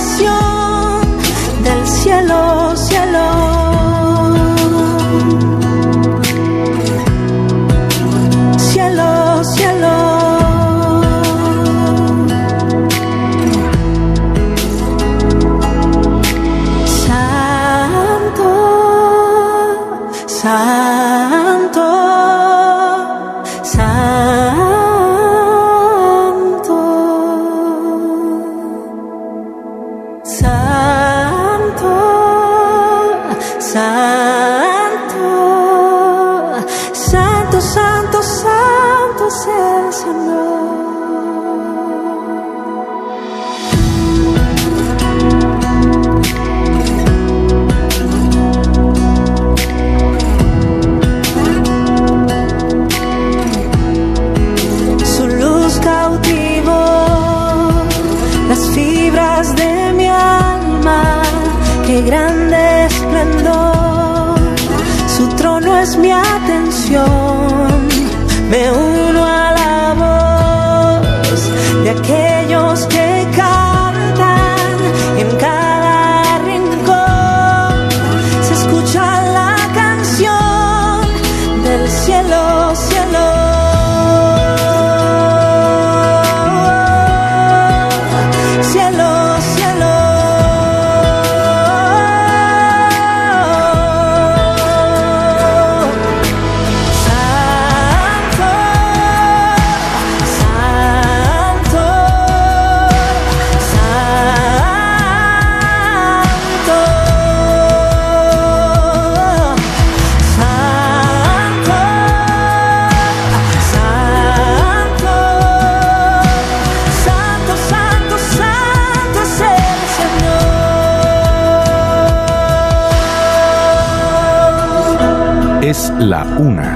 una, 126.38 126.74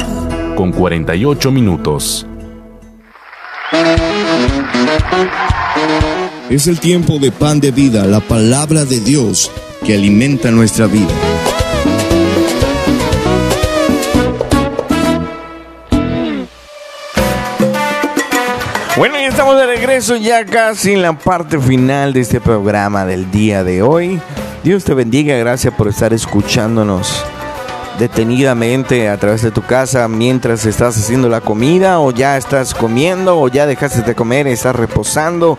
con 0.57 0.73
48 0.73 1.51
minutos. 1.51 2.27
Es 6.51 6.67
el 6.67 6.79
tiempo 6.81 7.19
de 7.19 7.33
pan 7.33 7.61
de 7.61 7.71
vida, 7.71 8.05
la 8.07 8.21
palabra 8.21 8.85
de 8.85 9.01
Dios 9.01 9.51
que 9.85 9.95
alimenta 9.95 10.51
nuestra 10.51 10.87
vida. 10.87 11.13
Bueno, 18.97 19.17
ya 19.17 19.27
estamos 19.27 19.57
de 19.57 19.67
regreso 19.67 20.17
ya 20.17 20.45
casi 20.45 20.93
en 20.93 21.03
la 21.03 21.19
parte 21.19 21.59
final 21.59 22.13
de 22.13 22.21
este 22.21 22.41
programa 22.41 23.05
del 23.05 23.31
día 23.31 23.65
de 23.65 23.83
hoy. 23.83 24.21
Dios 24.63 24.85
te 24.85 24.95
bendiga, 24.95 25.37
gracias 25.37 25.75
por 25.75 25.89
estar 25.89 26.13
escuchándonos 26.13 27.25
detenidamente 27.99 29.09
a 29.09 29.17
través 29.17 29.43
de 29.43 29.51
tu 29.51 29.63
casa 29.63 30.09
mientras 30.09 30.67
estás 30.67 30.97
haciendo 30.97 31.29
la 31.29 31.41
comida 31.41 32.01
o 32.01 32.11
ya 32.11 32.37
estás 32.37 32.75
comiendo 32.75 33.39
o 33.39 33.49
ya 33.49 33.67
dejaste 33.67 34.03
de 34.03 34.15
comer, 34.15 34.47
estás 34.47 34.77
reposando. 34.77 35.57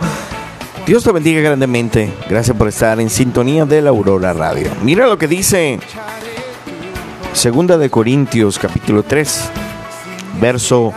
Dios 0.85 1.03
te 1.03 1.11
bendiga 1.11 1.41
grandemente. 1.41 2.13
Gracias 2.29 2.55
por 2.55 2.67
estar 2.67 2.99
en 2.99 3.09
sintonía 3.09 3.65
de 3.65 3.81
la 3.81 3.89
Aurora 3.89 4.33
Radio. 4.33 4.69
Mira 4.83 5.07
lo 5.07 5.17
que 5.17 5.27
dice 5.27 5.79
Segunda 7.33 7.77
de 7.77 7.89
Corintios 7.89 8.59
capítulo 8.59 9.03
3, 9.03 9.49
verso 10.39 10.93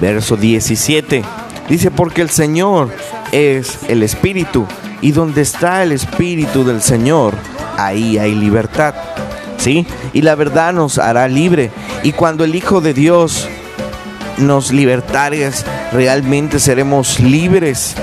verso 0.00 0.36
17. 0.36 1.22
Dice, 1.68 1.90
porque 1.90 2.22
el 2.22 2.30
Señor 2.30 2.88
es 3.32 3.80
el 3.88 4.02
Espíritu. 4.02 4.66
Y 5.00 5.12
donde 5.12 5.42
está 5.42 5.82
el 5.82 5.92
Espíritu 5.92 6.64
del 6.64 6.82
Señor, 6.82 7.34
ahí 7.76 8.18
hay 8.18 8.34
libertad. 8.34 8.94
¿Sí? 9.58 9.86
Y 10.12 10.22
la 10.22 10.34
verdad 10.34 10.72
nos 10.72 10.98
hará 10.98 11.28
libre. 11.28 11.70
Y 12.02 12.12
cuando 12.12 12.44
el 12.44 12.54
Hijo 12.54 12.80
de 12.80 12.94
Dios 12.94 13.46
nos 14.38 14.72
libertarias, 14.72 15.64
realmente 15.92 16.60
seremos 16.60 17.20
libres. 17.20 17.94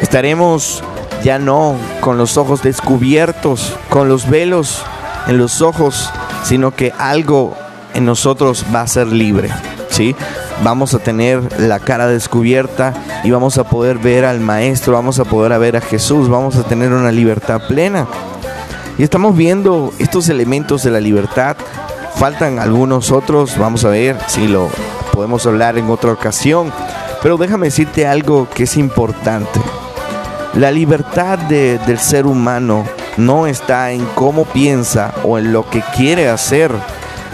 Estaremos 0.00 0.82
ya 1.22 1.38
no 1.38 1.76
con 2.00 2.16
los 2.18 2.36
ojos 2.36 2.62
descubiertos, 2.62 3.74
con 3.88 4.08
los 4.08 4.28
velos 4.28 4.82
en 5.26 5.38
los 5.38 5.60
ojos, 5.62 6.10
sino 6.44 6.70
que 6.72 6.92
algo 6.98 7.56
en 7.94 8.04
nosotros 8.04 8.64
va 8.74 8.82
a 8.82 8.86
ser 8.86 9.08
libre. 9.08 9.50
¿Sí? 9.90 10.14
Vamos 10.62 10.94
a 10.94 10.98
tener 10.98 11.60
la 11.60 11.80
cara 11.80 12.06
descubierta 12.06 12.94
y 13.24 13.30
vamos 13.30 13.58
a 13.58 13.64
poder 13.64 13.98
ver 13.98 14.24
al 14.24 14.40
Maestro, 14.40 14.92
vamos 14.92 15.18
a 15.18 15.24
poder 15.24 15.58
ver 15.58 15.76
a 15.76 15.80
Jesús, 15.80 16.28
vamos 16.28 16.56
a 16.56 16.62
tener 16.62 16.92
una 16.92 17.10
libertad 17.10 17.62
plena. 17.66 18.06
Y 19.00 19.02
estamos 19.02 19.34
viendo 19.34 19.94
estos 19.98 20.28
elementos 20.28 20.82
de 20.82 20.90
la 20.90 21.00
libertad. 21.00 21.56
Faltan 22.16 22.58
algunos 22.58 23.10
otros, 23.10 23.56
vamos 23.56 23.82
a 23.86 23.88
ver 23.88 24.18
si 24.26 24.46
lo 24.46 24.68
podemos 25.14 25.46
hablar 25.46 25.78
en 25.78 25.88
otra 25.88 26.12
ocasión. 26.12 26.70
Pero 27.22 27.38
déjame 27.38 27.68
decirte 27.68 28.06
algo 28.06 28.46
que 28.54 28.64
es 28.64 28.76
importante. 28.76 29.58
La 30.52 30.70
libertad 30.70 31.38
de- 31.38 31.78
del 31.86 31.98
ser 31.98 32.26
humano 32.26 32.84
no 33.16 33.46
está 33.46 33.90
en 33.92 34.04
cómo 34.14 34.44
piensa 34.44 35.14
o 35.24 35.38
en 35.38 35.50
lo 35.54 35.66
que 35.70 35.82
quiere 35.96 36.28
hacer, 36.28 36.70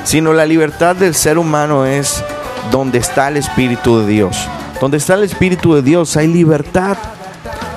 sino 0.05 0.33
la 0.33 0.47
libertad 0.47 0.95
del 0.95 1.17
ser 1.17 1.37
humano 1.37 1.85
es 1.85 2.23
donde 2.71 2.99
está 2.99 3.27
el 3.27 3.39
Espíritu 3.39 3.99
de 3.99 4.07
Dios. 4.07 4.37
Donde 4.81 4.99
está 4.99 5.15
el 5.15 5.25
Espíritu 5.25 5.75
de 5.75 5.83
Dios 5.83 6.17
hay 6.17 6.29
libertad, 6.29 6.97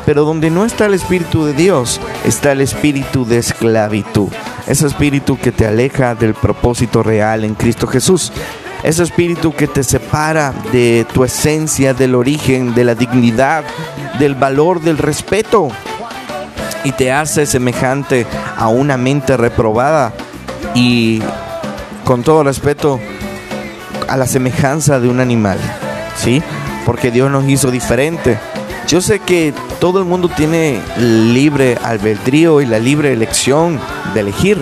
pero 0.09 0.25
donde 0.25 0.49
no 0.49 0.65
está 0.65 0.87
el 0.87 0.95
Espíritu 0.95 1.45
de 1.45 1.53
Dios 1.53 2.01
está 2.25 2.53
el 2.53 2.61
espíritu 2.61 3.25
de 3.25 3.37
esclavitud. 3.37 4.29
Ese 4.65 4.87
espíritu 4.87 5.37
que 5.37 5.51
te 5.51 5.67
aleja 5.67 6.15
del 6.15 6.33
propósito 6.33 7.03
real 7.03 7.43
en 7.43 7.53
Cristo 7.53 7.85
Jesús. 7.85 8.31
Ese 8.81 9.03
espíritu 9.03 9.53
que 9.53 9.67
te 9.67 9.83
separa 9.83 10.51
de 10.71 11.05
tu 11.13 11.23
esencia, 11.23 11.93
del 11.93 12.15
origen, 12.15 12.73
de 12.73 12.85
la 12.85 12.95
dignidad, 12.95 13.63
del 14.17 14.33
valor, 14.33 14.81
del 14.81 14.97
respeto. 14.97 15.67
Y 16.83 16.91
te 16.93 17.11
hace 17.11 17.45
semejante 17.45 18.25
a 18.57 18.67
una 18.67 18.97
mente 18.97 19.37
reprobada. 19.37 20.11
Y 20.73 21.21
con 22.03 22.23
todo 22.23 22.43
respeto, 22.43 22.99
a 24.07 24.17
la 24.17 24.25
semejanza 24.25 24.99
de 24.99 25.07
un 25.07 25.19
animal. 25.19 25.59
¿Sí? 26.15 26.41
Porque 26.83 27.11
Dios 27.11 27.29
nos 27.29 27.47
hizo 27.47 27.69
diferente. 27.69 28.39
Yo 28.89 29.01
sé 29.01 29.19
que 29.19 29.53
todo 29.79 29.99
el 29.99 30.05
mundo 30.05 30.29
tiene 30.35 30.81
libre 30.97 31.77
albedrío 31.83 32.59
y 32.59 32.65
la 32.65 32.79
libre 32.79 33.13
elección 33.13 33.79
de 34.15 34.21
elegir. 34.21 34.59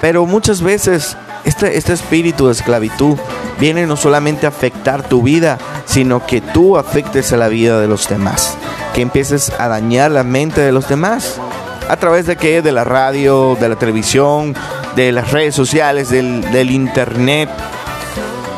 Pero 0.00 0.26
muchas 0.26 0.60
veces 0.60 1.16
este, 1.44 1.76
este 1.76 1.92
espíritu 1.92 2.46
de 2.46 2.52
esclavitud 2.52 3.16
viene 3.60 3.86
no 3.86 3.96
solamente 3.96 4.46
a 4.46 4.48
afectar 4.48 5.08
tu 5.08 5.22
vida, 5.22 5.58
sino 5.84 6.26
que 6.26 6.40
tú 6.40 6.76
afectes 6.76 7.32
a 7.32 7.36
la 7.36 7.46
vida 7.46 7.78
de 7.78 7.86
los 7.86 8.08
demás. 8.08 8.58
Que 8.92 9.02
empieces 9.02 9.52
a 9.56 9.68
dañar 9.68 10.10
la 10.10 10.24
mente 10.24 10.60
de 10.60 10.72
los 10.72 10.88
demás. 10.88 11.40
¿A 11.88 11.96
través 11.96 12.26
de 12.26 12.34
qué? 12.34 12.60
De 12.60 12.72
la 12.72 12.82
radio, 12.82 13.56
de 13.60 13.68
la 13.68 13.76
televisión, 13.76 14.56
de 14.96 15.12
las 15.12 15.30
redes 15.30 15.54
sociales, 15.54 16.10
del, 16.10 16.40
del 16.50 16.72
internet. 16.72 17.48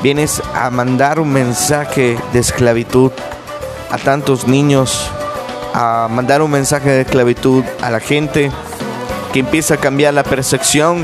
Vienes 0.02 0.40
a 0.54 0.70
mandar 0.70 1.20
un 1.20 1.34
mensaje 1.34 2.16
de 2.32 2.38
esclavitud 2.38 3.12
a 3.96 3.98
tantos 3.98 4.46
niños, 4.46 5.10
a 5.72 6.06
mandar 6.10 6.42
un 6.42 6.50
mensaje 6.50 6.90
de 6.90 7.00
esclavitud 7.00 7.64
a 7.80 7.90
la 7.90 8.00
gente, 8.00 8.50
que 9.32 9.40
empieza 9.40 9.74
a 9.74 9.76
cambiar 9.78 10.12
la 10.12 10.22
percepción 10.22 11.02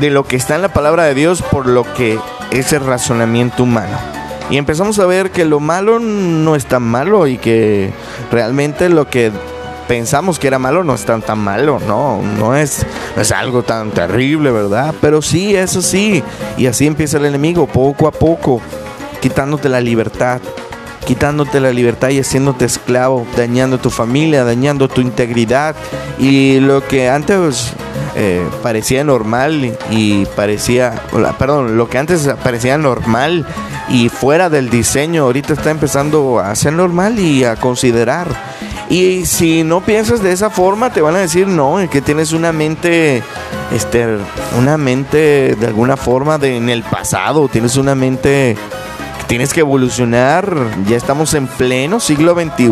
de 0.00 0.10
lo 0.10 0.24
que 0.24 0.36
está 0.36 0.54
en 0.54 0.62
la 0.62 0.68
palabra 0.72 1.04
de 1.04 1.14
Dios 1.14 1.42
por 1.42 1.66
lo 1.66 1.84
que 1.94 2.18
es 2.50 2.72
el 2.72 2.84
razonamiento 2.84 3.64
humano. 3.64 3.98
Y 4.48 4.56
empezamos 4.56 4.98
a 4.98 5.06
ver 5.06 5.30
que 5.30 5.44
lo 5.44 5.60
malo 5.60 5.98
no 5.98 6.56
es 6.56 6.66
tan 6.66 6.82
malo 6.82 7.26
y 7.26 7.36
que 7.36 7.92
realmente 8.30 8.88
lo 8.88 9.08
que 9.08 9.30
pensamos 9.88 10.38
que 10.38 10.46
era 10.46 10.58
malo 10.58 10.84
no 10.84 10.94
es 10.94 11.04
tan 11.04 11.20
tan 11.20 11.38
malo, 11.38 11.80
no, 11.86 12.22
no 12.22 12.56
es, 12.56 12.86
no 13.14 13.22
es 13.22 13.30
algo 13.30 13.62
tan 13.62 13.90
terrible, 13.90 14.50
¿verdad? 14.50 14.94
Pero 15.02 15.20
sí, 15.20 15.54
eso 15.54 15.82
sí. 15.82 16.22
Y 16.56 16.66
así 16.66 16.86
empieza 16.86 17.18
el 17.18 17.26
enemigo, 17.26 17.66
poco 17.66 18.08
a 18.08 18.12
poco, 18.12 18.62
quitándote 19.20 19.68
la 19.68 19.80
libertad, 19.80 20.40
quitándote 21.06 21.60
la 21.60 21.72
libertad 21.72 22.10
y 22.10 22.18
haciéndote 22.18 22.66
esclavo, 22.66 23.26
dañando 23.36 23.78
tu 23.78 23.88
familia, 23.88 24.44
dañando 24.44 24.88
tu 24.88 25.00
integridad. 25.00 25.74
Y 26.18 26.60
lo 26.60 26.86
que 26.86 27.08
antes 27.08 27.72
eh, 28.16 28.46
parecía 28.62 29.04
normal 29.04 29.78
y 29.90 30.26
parecía, 30.36 31.02
perdón, 31.38 31.78
lo 31.78 31.88
que 31.88 31.98
antes 31.98 32.28
parecía 32.42 32.76
normal 32.76 33.46
y 33.88 34.08
fuera 34.08 34.50
del 34.50 34.68
diseño, 34.68 35.22
ahorita 35.22 35.52
está 35.52 35.70
empezando 35.70 36.40
a 36.40 36.54
ser 36.54 36.72
normal 36.72 37.18
y 37.18 37.44
a 37.44 37.56
considerar. 37.56 38.28
Y 38.88 39.26
si 39.26 39.64
no 39.64 39.80
piensas 39.80 40.22
de 40.22 40.32
esa 40.32 40.50
forma, 40.50 40.92
te 40.92 41.00
van 41.00 41.16
a 41.16 41.20
decir 41.20 41.46
no, 41.46 41.80
es 41.80 41.88
que 41.88 42.00
tienes 42.00 42.32
una 42.32 42.52
mente, 42.52 43.22
este, 43.72 44.18
una 44.58 44.76
mente 44.76 45.56
de 45.58 45.66
alguna 45.66 45.96
forma 45.96 46.38
de 46.38 46.56
en 46.56 46.68
el 46.68 46.82
pasado, 46.82 47.48
tienes 47.48 47.76
una 47.76 47.94
mente 47.94 48.56
tienes 49.26 49.52
que 49.52 49.60
evolucionar. 49.60 50.54
Ya 50.86 50.96
estamos 50.96 51.34
en 51.34 51.46
pleno 51.46 52.00
siglo 52.00 52.34
XXI. 52.34 52.70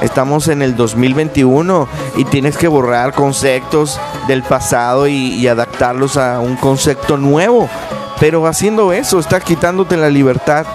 Estamos 0.00 0.46
en 0.48 0.62
el 0.62 0.76
2021 0.76 1.88
y 2.16 2.24
tienes 2.24 2.56
que 2.56 2.68
borrar 2.68 3.12
conceptos 3.12 4.00
del 4.28 4.42
pasado 4.42 5.08
y, 5.08 5.46
adaptarlos 5.48 6.16
a 6.16 6.38
un 6.38 6.56
concepto 6.56 7.16
nuevo. 7.16 7.68
Pero 8.20 8.46
haciendo 8.46 8.92
eso, 8.92 9.18
estás 9.18 9.42
quitándote 9.42 9.96
la 9.96 10.08
libertad 10.08 10.66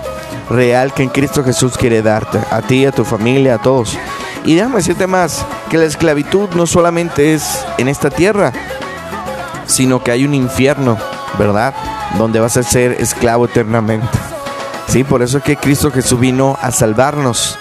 real 0.50 0.94
que 0.94 1.04
en 1.04 1.10
Cristo 1.10 1.44
Jesús 1.44 1.78
quiere 1.78 2.02
darte, 2.02 2.40
a 2.52 2.62
ti, 2.62 2.86
a 2.86 2.92
tu 2.92 3.06
familia, 3.06 3.56
a 3.56 3.62
todos. 3.62 3.98
Y 4.44 4.56
déjame 4.56 4.78
decirte 4.78 5.08
más, 5.08 5.46
que 5.70 5.78
la 5.78 5.86
esclavitud 5.86 6.50
no 6.56 6.68
solamente 6.68 7.34
es 7.34 7.66
en 7.78 7.88
esta 7.88 8.10
tierra, 8.10 8.52
sino 9.68 10.04
que 10.04 10.12
hay 10.12 10.26
un 10.26 10.34
infierno, 10.34 10.98
¿verdad? 11.40 11.74
Donde 12.18 12.42
vas 12.42 12.58
a 12.58 12.64
ser 12.64 12.92
esclavo 13.00 13.46
eternamente. 13.46 14.33
Sí, 14.88 15.04
por 15.04 15.22
eso 15.22 15.40
es 15.40 15.44
que 15.44 15.58
Cristo 15.58 15.92
Jesús 15.92 16.20
vino 16.20 16.58
a 16.62 16.72
salvarnos, 16.72 17.58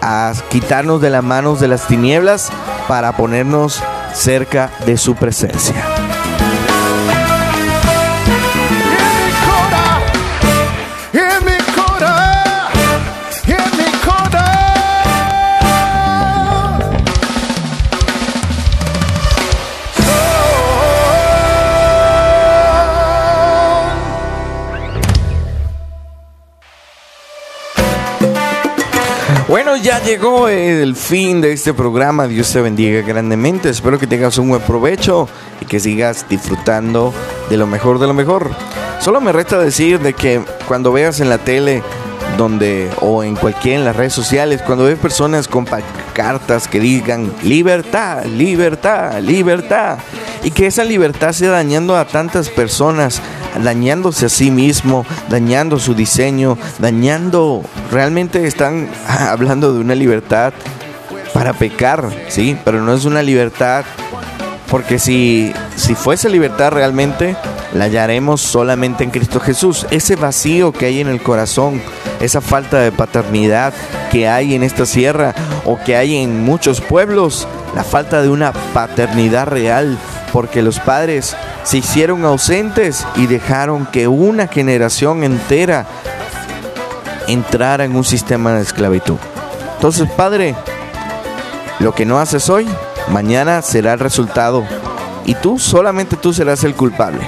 a 0.00 0.32
quitarnos 0.50 1.00
de 1.00 1.10
las 1.10 1.24
manos 1.24 1.60
de 1.60 1.68
las 1.68 1.86
tinieblas 1.86 2.50
para 2.86 3.16
ponernos 3.16 3.82
cerca 4.14 4.70
de 4.86 4.96
su 4.96 5.14
presencia. 5.14 6.07
Ya 29.88 30.02
llegó 30.02 30.50
el 30.50 30.94
fin 30.96 31.40
de 31.40 31.52
este 31.52 31.72
programa. 31.72 32.26
Dios 32.26 32.52
te 32.52 32.60
bendiga 32.60 33.00
grandemente. 33.00 33.70
Espero 33.70 33.98
que 33.98 34.06
tengas 34.06 34.36
un 34.36 34.50
buen 34.50 34.60
provecho 34.60 35.26
y 35.62 35.64
que 35.64 35.80
sigas 35.80 36.26
disfrutando 36.28 37.14
de 37.48 37.56
lo 37.56 37.66
mejor 37.66 37.98
de 37.98 38.06
lo 38.06 38.12
mejor. 38.12 38.50
Solo 39.00 39.22
me 39.22 39.32
resta 39.32 39.58
decir 39.58 39.98
de 39.98 40.12
que 40.12 40.42
cuando 40.66 40.92
veas 40.92 41.20
en 41.20 41.30
la 41.30 41.38
tele 41.38 41.82
donde 42.36 42.90
o 43.00 43.24
en 43.24 43.34
cualquier 43.34 43.76
en 43.76 43.86
las 43.86 43.96
redes 43.96 44.12
sociales 44.12 44.60
cuando 44.60 44.84
ves 44.84 44.98
personas 44.98 45.48
con 45.48 45.66
cartas 46.12 46.68
que 46.68 46.80
digan 46.80 47.32
libertad, 47.42 48.26
libertad, 48.26 49.22
libertad 49.22 50.00
y 50.42 50.50
que 50.50 50.66
esa 50.66 50.84
libertad 50.84 51.32
sea 51.32 51.50
dañando 51.50 51.96
a 51.96 52.06
tantas 52.06 52.48
personas, 52.48 53.20
dañándose 53.62 54.26
a 54.26 54.28
sí 54.28 54.50
mismo, 54.50 55.04
dañando 55.28 55.78
su 55.78 55.94
diseño, 55.94 56.58
dañando, 56.78 57.62
realmente 57.90 58.46
están 58.46 58.88
hablando 59.08 59.72
de 59.72 59.80
una 59.80 59.94
libertad 59.94 60.52
para 61.34 61.52
pecar, 61.52 62.08
sí, 62.28 62.56
pero 62.64 62.80
no 62.82 62.94
es 62.94 63.04
una 63.04 63.22
libertad 63.22 63.84
porque 64.70 64.98
si 64.98 65.52
si 65.76 65.94
fuese 65.94 66.28
libertad 66.28 66.72
realmente 66.72 67.36
la 67.72 67.84
hallaremos 67.84 68.40
solamente 68.40 69.04
en 69.04 69.10
Cristo 69.10 69.40
Jesús. 69.40 69.86
Ese 69.90 70.16
vacío 70.16 70.72
que 70.72 70.86
hay 70.86 71.00
en 71.00 71.08
el 71.08 71.22
corazón, 71.22 71.80
esa 72.20 72.40
falta 72.40 72.80
de 72.80 72.92
paternidad 72.92 73.72
que 74.10 74.28
hay 74.28 74.54
en 74.54 74.62
esta 74.62 74.86
sierra 74.86 75.34
o 75.64 75.78
que 75.78 75.96
hay 75.96 76.16
en 76.16 76.42
muchos 76.42 76.80
pueblos, 76.80 77.46
la 77.74 77.84
falta 77.84 78.22
de 78.22 78.28
una 78.28 78.52
paternidad 78.74 79.46
real, 79.46 79.98
porque 80.32 80.62
los 80.62 80.80
padres 80.80 81.36
se 81.64 81.78
hicieron 81.78 82.24
ausentes 82.24 83.06
y 83.16 83.26
dejaron 83.26 83.86
que 83.86 84.08
una 84.08 84.46
generación 84.46 85.24
entera 85.24 85.86
entrar 87.26 87.80
en 87.80 87.94
un 87.94 88.04
sistema 88.04 88.52
de 88.54 88.62
esclavitud. 88.62 89.18
Entonces, 89.74 90.08
Padre, 90.10 90.54
lo 91.78 91.94
que 91.94 92.04
no 92.04 92.18
haces 92.18 92.48
hoy, 92.48 92.66
mañana 93.08 93.62
será 93.62 93.92
el 93.92 94.00
resultado. 94.00 94.64
Y 95.24 95.34
tú, 95.34 95.58
solamente 95.58 96.16
tú 96.16 96.32
serás 96.32 96.64
el 96.64 96.74
culpable. 96.74 97.20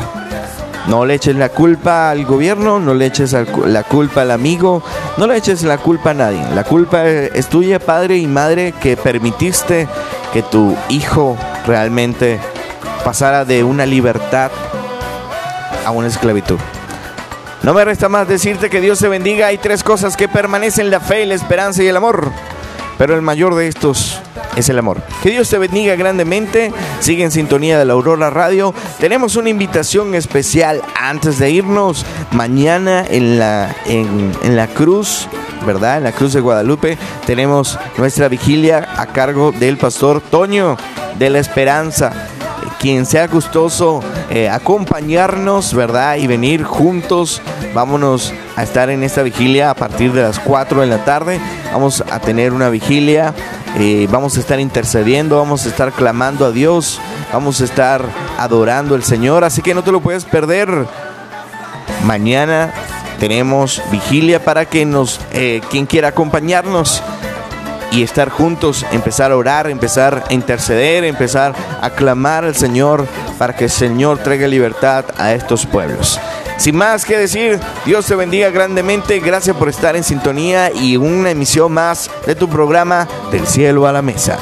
No 0.89 1.05
le 1.05 1.15
eches 1.15 1.37
la 1.37 1.51
culpa 1.51 2.11
al 2.11 2.25
gobierno, 2.25 2.81
no 2.81 2.95
le 2.95 3.07
eches 3.07 3.33
la 3.33 3.83
culpa 3.85 4.23
al 4.23 4.31
amigo, 4.31 4.83
no 5.19 5.27
le 5.27 5.37
eches 5.37 5.63
la 5.63 5.79
culpa 5.79 6.11
a 6.11 6.15
nadie. 6.15 6.43
La 6.55 6.65
culpa 6.65 7.07
es 7.07 7.49
tuya, 7.49 7.79
padre 7.79 8.17
y 8.17 8.27
madre, 8.27 8.73
que 8.81 8.97
permitiste 8.97 9.87
que 10.33 10.43
tu 10.43 10.75
hijo 10.89 11.37
realmente 11.67 12.41
pasara 13.05 13.45
de 13.45 13.65
una 13.65 13.87
libertad 13.87 14.51
a 15.85 15.91
una 15.91 16.09
esclavitud. 16.09 16.59
No 17.63 17.75
me 17.75 17.85
resta 17.85 18.09
más 18.09 18.27
decirte 18.27 18.71
que 18.71 18.81
Dios 18.81 18.99
te 18.99 19.09
bendiga. 19.09 19.49
Hay 19.49 19.59
tres 19.59 19.85
cosas 19.85 20.17
que 20.17 20.29
permanecen, 20.29 20.91
la 20.91 21.01
fe, 21.01 21.27
la 21.27 21.35
esperanza 21.35 21.83
y 21.83 21.89
el 21.89 21.97
amor. 21.97 22.31
Pero 22.97 23.15
el 23.15 23.23
mayor 23.23 23.55
de 23.55 23.69
estos 23.69 24.21
es 24.57 24.69
el 24.69 24.79
amor. 24.79 25.03
Que 25.23 25.31
Dios 25.31 25.49
te 25.49 25.59
bendiga 25.59 25.95
grandemente. 25.97 26.73
Sigue 27.01 27.25
en 27.25 27.31
sintonía 27.31 27.79
de 27.79 27.85
la 27.85 27.93
Aurora 27.93 28.31
Radio. 28.31 28.75
Tenemos 28.99 29.37
una 29.37 29.51
invitación 29.51 30.15
especial 30.15 30.83
antes 30.99 31.39
de 31.39 31.51
irnos. 31.51 32.05
Mañana 32.31 33.05
en 33.09 33.39
la, 33.39 33.75
en, 33.87 34.33
en 34.43 34.57
la 34.57 34.67
cruz, 34.67 35.29
¿verdad? 35.67 35.99
En 35.99 36.05
la 36.05 36.13
cruz 36.13 36.33
de 36.33 36.41
Guadalupe 36.41 36.97
tenemos 37.27 37.79
nuestra 37.99 38.29
vigilia 38.29 38.89
a 38.97 39.07
cargo 39.07 39.53
del 39.53 39.77
pastor 39.77 40.21
Toño 40.21 40.77
de 41.19 41.31
la 41.31 41.39
Esperanza 41.39 42.13
quien 42.81 43.05
sea 43.05 43.27
gustoso 43.27 44.01
eh, 44.31 44.49
acompañarnos, 44.49 45.75
¿verdad? 45.75 46.17
Y 46.17 46.27
venir 46.27 46.65
juntos. 46.65 47.43
Vámonos 47.75 48.33
a 48.57 48.63
estar 48.63 48.89
en 48.89 49.03
esta 49.03 49.23
vigilia 49.23 49.71
a 49.71 49.75
partir 49.75 50.13
de 50.13 50.23
las 50.23 50.41
4 50.41 50.81
de 50.81 50.87
la 50.87 51.05
tarde. 51.05 51.39
Vamos 51.73 52.03
a 52.11 52.19
tener 52.19 52.53
una 52.53 52.71
vigilia. 52.71 53.35
eh, 53.79 54.09
vamos 54.11 54.37
a 54.37 54.41
estar 54.41 54.59
intercediendo, 54.59 55.37
vamos 55.37 55.67
a 55.67 55.69
estar 55.69 55.93
clamando 55.93 56.45
a 56.47 56.51
Dios, 56.51 57.01
vamos 57.33 57.61
a 57.61 57.65
estar 57.65 58.03
adorando 58.39 58.97
al 58.97 59.05
Señor, 59.05 59.45
así 59.45 59.63
que 59.63 59.75
no 59.75 59.85
te 59.85 59.93
lo 59.93 60.01
puedes 60.01 60.25
perder. 60.25 60.87
Mañana 62.05 62.73
tenemos 63.21 63.83
vigilia 63.93 64.43
para 64.43 64.65
que 64.65 64.87
nos, 64.87 65.21
eh, 65.33 65.61
quien 65.71 65.87
quiera 65.87 66.09
acompañarnos 66.09 67.03
y 67.91 68.03
estar 68.03 68.29
juntos, 68.29 68.87
empezar 68.93 69.33
a 69.33 69.37
orar, 69.37 69.69
empezar 69.69 70.25
a 70.29 70.33
interceder, 70.33 71.05
empezar 71.05 71.55
a 71.81 71.91
clamar 71.91 72.45
al 72.45 72.55
Señor 72.55 73.07
para 73.39 73.55
que 73.55 73.65
el 73.65 73.71
Señor 73.71 74.19
traiga 74.19 74.47
libertad 74.47 75.05
a 75.19 75.33
estos 75.33 75.67
pueblos. 75.67 76.21
Sin 76.57 76.77
más 76.77 77.05
que 77.05 77.17
decir, 77.17 77.59
Dios 77.87 78.05
te 78.07 78.15
bendiga 78.15 78.51
grandemente, 78.51 79.19
gracias 79.21 79.57
por 79.57 79.69
estar 79.69 79.97
en 79.97 80.05
sintonía 80.05 80.71
y 80.71 80.97
una 80.97 81.31
emisión 81.31 81.73
más 81.73 82.11
de 82.27 82.35
tu 82.35 82.49
programa 82.49 83.09
Del 83.31 83.47
cielo 83.47 83.87
a 83.87 83.93
la 83.93 84.03
mesa. 84.03 84.39